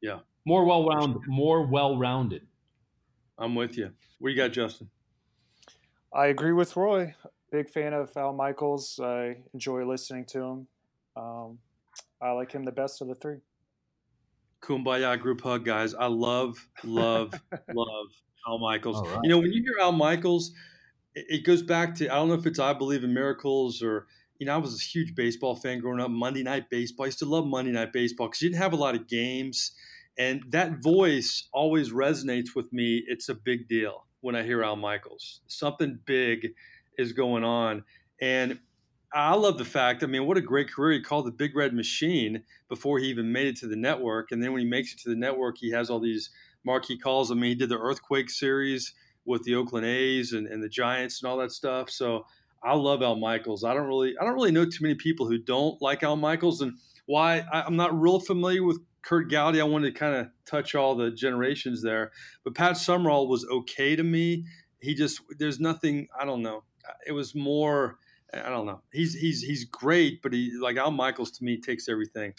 Yeah. 0.00 0.20
more 0.44 0.64
well 0.64 0.84
rounded, 0.86 1.22
more 1.28 1.64
well 1.66 1.96
rounded. 1.98 2.46
I'm 3.38 3.54
with 3.54 3.78
you. 3.78 3.92
What 4.18 4.30
do 4.30 4.34
you 4.34 4.36
got, 4.42 4.50
Justin? 4.52 4.90
I 6.12 6.26
agree 6.26 6.52
with 6.52 6.74
Roy. 6.76 7.14
Big 7.52 7.70
fan 7.70 7.92
of 7.94 8.10
Al 8.16 8.32
Michaels. 8.32 8.98
I 9.02 9.36
enjoy 9.54 9.84
listening 9.84 10.24
to 10.26 10.40
him. 10.42 10.66
Um, 11.16 11.58
I 12.22 12.32
like 12.32 12.52
him 12.52 12.64
the 12.64 12.72
best 12.72 13.00
of 13.00 13.08
the 13.08 13.14
three. 13.14 13.38
Kumbaya 14.62 15.18
group 15.18 15.40
hug, 15.40 15.64
guys. 15.64 15.94
I 15.94 16.06
love, 16.06 16.68
love, 16.84 17.32
love 17.74 18.06
Al 18.46 18.58
Michaels. 18.58 18.96
All 18.96 19.04
right. 19.04 19.20
You 19.22 19.30
know, 19.30 19.38
when 19.38 19.52
you 19.52 19.62
hear 19.62 19.76
Al 19.80 19.92
Michaels, 19.92 20.52
it, 21.14 21.26
it 21.28 21.44
goes 21.44 21.62
back 21.62 21.94
to 21.96 22.08
I 22.08 22.16
don't 22.16 22.28
know 22.28 22.34
if 22.34 22.46
it's 22.46 22.58
I 22.58 22.72
Believe 22.72 23.04
in 23.04 23.14
Miracles 23.14 23.82
or 23.82 24.06
you 24.38 24.46
know 24.46 24.54
I 24.54 24.58
was 24.58 24.80
a 24.80 24.84
huge 24.84 25.14
baseball 25.14 25.56
fan 25.56 25.80
growing 25.80 26.00
up. 26.00 26.10
Monday 26.10 26.42
Night 26.42 26.68
Baseball. 26.70 27.04
I 27.04 27.08
used 27.08 27.18
to 27.20 27.24
love 27.26 27.46
Monday 27.46 27.72
Night 27.72 27.92
Baseball 27.92 28.28
because 28.28 28.42
you 28.42 28.50
didn't 28.50 28.62
have 28.62 28.72
a 28.72 28.76
lot 28.76 28.94
of 28.94 29.08
games, 29.08 29.72
and 30.18 30.42
that 30.50 30.82
voice 30.82 31.48
always 31.52 31.90
resonates 31.90 32.54
with 32.54 32.72
me. 32.72 33.02
It's 33.06 33.28
a 33.28 33.34
big 33.34 33.68
deal 33.68 34.06
when 34.20 34.36
I 34.36 34.42
hear 34.42 34.62
Al 34.62 34.76
Michaels. 34.76 35.40
Something 35.46 35.98
big 36.04 36.48
is 36.98 37.12
going 37.12 37.44
on, 37.44 37.84
and 38.20 38.60
I 39.12 39.34
love 39.34 39.58
the 39.58 39.64
fact. 39.64 40.04
I 40.04 40.06
mean, 40.06 40.26
what 40.26 40.36
a 40.36 40.42
great 40.42 40.70
career 40.70 40.92
he 40.92 41.02
called 41.02 41.26
the 41.26 41.32
Big 41.32 41.56
Red 41.56 41.74
Machine 41.74 42.44
before 42.68 42.98
he 42.98 43.06
even 43.06 43.32
made 43.32 43.48
it 43.48 43.56
to 43.56 43.66
the 43.66 43.76
network. 43.76 44.30
And 44.30 44.42
then 44.42 44.52
when 44.52 44.62
he 44.62 44.68
makes 44.68 44.92
it 44.92 45.00
to 45.00 45.08
the 45.08 45.16
network, 45.16 45.58
he 45.58 45.72
has 45.72 45.90
all 45.90 45.98
these 45.98 46.30
marquee 46.64 46.96
calls. 46.96 47.30
I 47.30 47.34
mean, 47.34 47.50
he 47.50 47.54
did 47.56 47.70
the 47.70 47.78
Earthquake 47.78 48.30
series 48.30 48.94
with 49.24 49.42
the 49.42 49.56
Oakland 49.56 49.86
A's 49.86 50.32
and, 50.32 50.46
and 50.46 50.62
the 50.62 50.68
Giants 50.68 51.20
and 51.20 51.30
all 51.30 51.38
that 51.38 51.50
stuff. 51.50 51.90
So 51.90 52.24
I 52.62 52.74
love 52.74 53.02
Al 53.02 53.16
Michaels. 53.16 53.64
I 53.64 53.74
don't 53.74 53.86
really, 53.86 54.14
I 54.20 54.24
don't 54.24 54.34
really 54.34 54.52
know 54.52 54.64
too 54.64 54.82
many 54.82 54.94
people 54.94 55.26
who 55.26 55.38
don't 55.38 55.80
like 55.82 56.02
Al 56.02 56.16
Michaels, 56.16 56.60
and 56.60 56.74
why 57.06 57.44
I, 57.52 57.62
I'm 57.62 57.76
not 57.76 57.98
real 57.98 58.20
familiar 58.20 58.62
with 58.62 58.80
Curt 59.02 59.30
Gowdy. 59.30 59.60
I 59.60 59.64
wanted 59.64 59.92
to 59.92 59.98
kind 59.98 60.14
of 60.14 60.28
touch 60.46 60.74
all 60.74 60.94
the 60.94 61.10
generations 61.10 61.82
there, 61.82 62.12
but 62.44 62.54
Pat 62.54 62.76
Summerall 62.76 63.28
was 63.28 63.44
okay 63.46 63.96
to 63.96 64.02
me. 64.04 64.44
He 64.80 64.94
just, 64.94 65.20
there's 65.38 65.58
nothing. 65.58 66.08
I 66.18 66.24
don't 66.24 66.42
know. 66.42 66.62
It 67.06 67.12
was 67.12 67.34
more. 67.34 67.98
I 68.32 68.48
don't 68.48 68.66
know. 68.66 68.80
He's 68.92 69.14
he's 69.14 69.42
he's 69.42 69.64
great, 69.64 70.22
but 70.22 70.32
he 70.32 70.52
like 70.60 70.76
Al 70.76 70.90
Michaels 70.90 71.30
to 71.32 71.44
me 71.44 71.56
takes 71.56 71.88
everything 71.88 72.32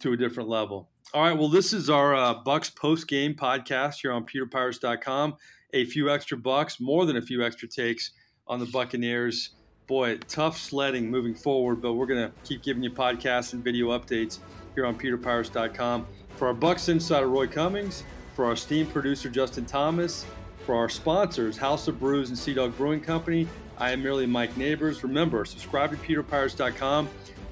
to 0.00 0.12
a 0.12 0.16
different 0.16 0.48
level. 0.48 0.88
All 1.14 1.22
right, 1.22 1.38
well, 1.38 1.48
this 1.48 1.72
is 1.72 1.90
our 1.90 2.14
uh, 2.14 2.42
Bucs 2.42 2.74
post 2.74 3.06
game 3.06 3.34
podcast 3.34 4.00
here 4.00 4.12
on 4.12 4.24
PeterPirates.com. 4.24 5.36
A 5.74 5.84
few 5.84 6.10
extra 6.10 6.36
bucks, 6.36 6.80
more 6.80 7.06
than 7.06 7.16
a 7.16 7.22
few 7.22 7.44
extra 7.44 7.68
takes 7.68 8.12
on 8.46 8.58
the 8.58 8.66
Buccaneers. 8.66 9.50
Boy, 9.86 10.16
tough 10.28 10.58
sledding 10.58 11.10
moving 11.10 11.34
forward, 11.34 11.82
but 11.82 11.94
we're 11.94 12.06
gonna 12.06 12.32
keep 12.44 12.62
giving 12.62 12.82
you 12.82 12.90
podcasts 12.90 13.52
and 13.52 13.62
video 13.62 13.88
updates 13.88 14.38
here 14.74 14.86
on 14.86 14.98
PeterPirates.com. 14.98 16.06
For 16.36 16.48
our 16.48 16.54
Bucs 16.54 16.88
insider 16.88 17.28
Roy 17.28 17.46
Cummings, 17.46 18.04
for 18.34 18.46
our 18.46 18.52
esteemed 18.52 18.92
producer 18.92 19.28
Justin 19.28 19.66
Thomas, 19.66 20.24
for 20.64 20.74
our 20.74 20.88
sponsors 20.88 21.56
House 21.56 21.88
of 21.88 22.00
Brews 22.00 22.30
and 22.30 22.38
Sea 22.38 22.54
Dog 22.54 22.76
Brewing 22.76 23.00
Company, 23.00 23.46
I 23.82 23.90
am 23.90 24.00
merely 24.00 24.26
Mike 24.26 24.56
Nabors. 24.56 25.02
Remember, 25.02 25.44
subscribe 25.44 25.90
to 25.90 25.96
PeterPirates.com. 25.96 27.08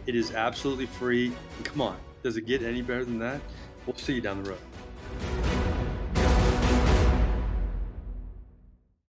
It 0.07 0.14
is 0.14 0.33
absolutely 0.33 0.87
free. 0.87 1.33
And 1.57 1.64
come 1.64 1.81
on, 1.81 1.97
does 2.23 2.37
it 2.37 2.47
get 2.47 2.62
any 2.62 2.83
better 2.83 3.05
than 3.05 3.19
that? 3.19 3.40
We'll 3.85 3.97
see 3.97 4.12
you 4.12 4.21
down 4.21 4.45
the 4.45 4.51
road. 4.51 4.59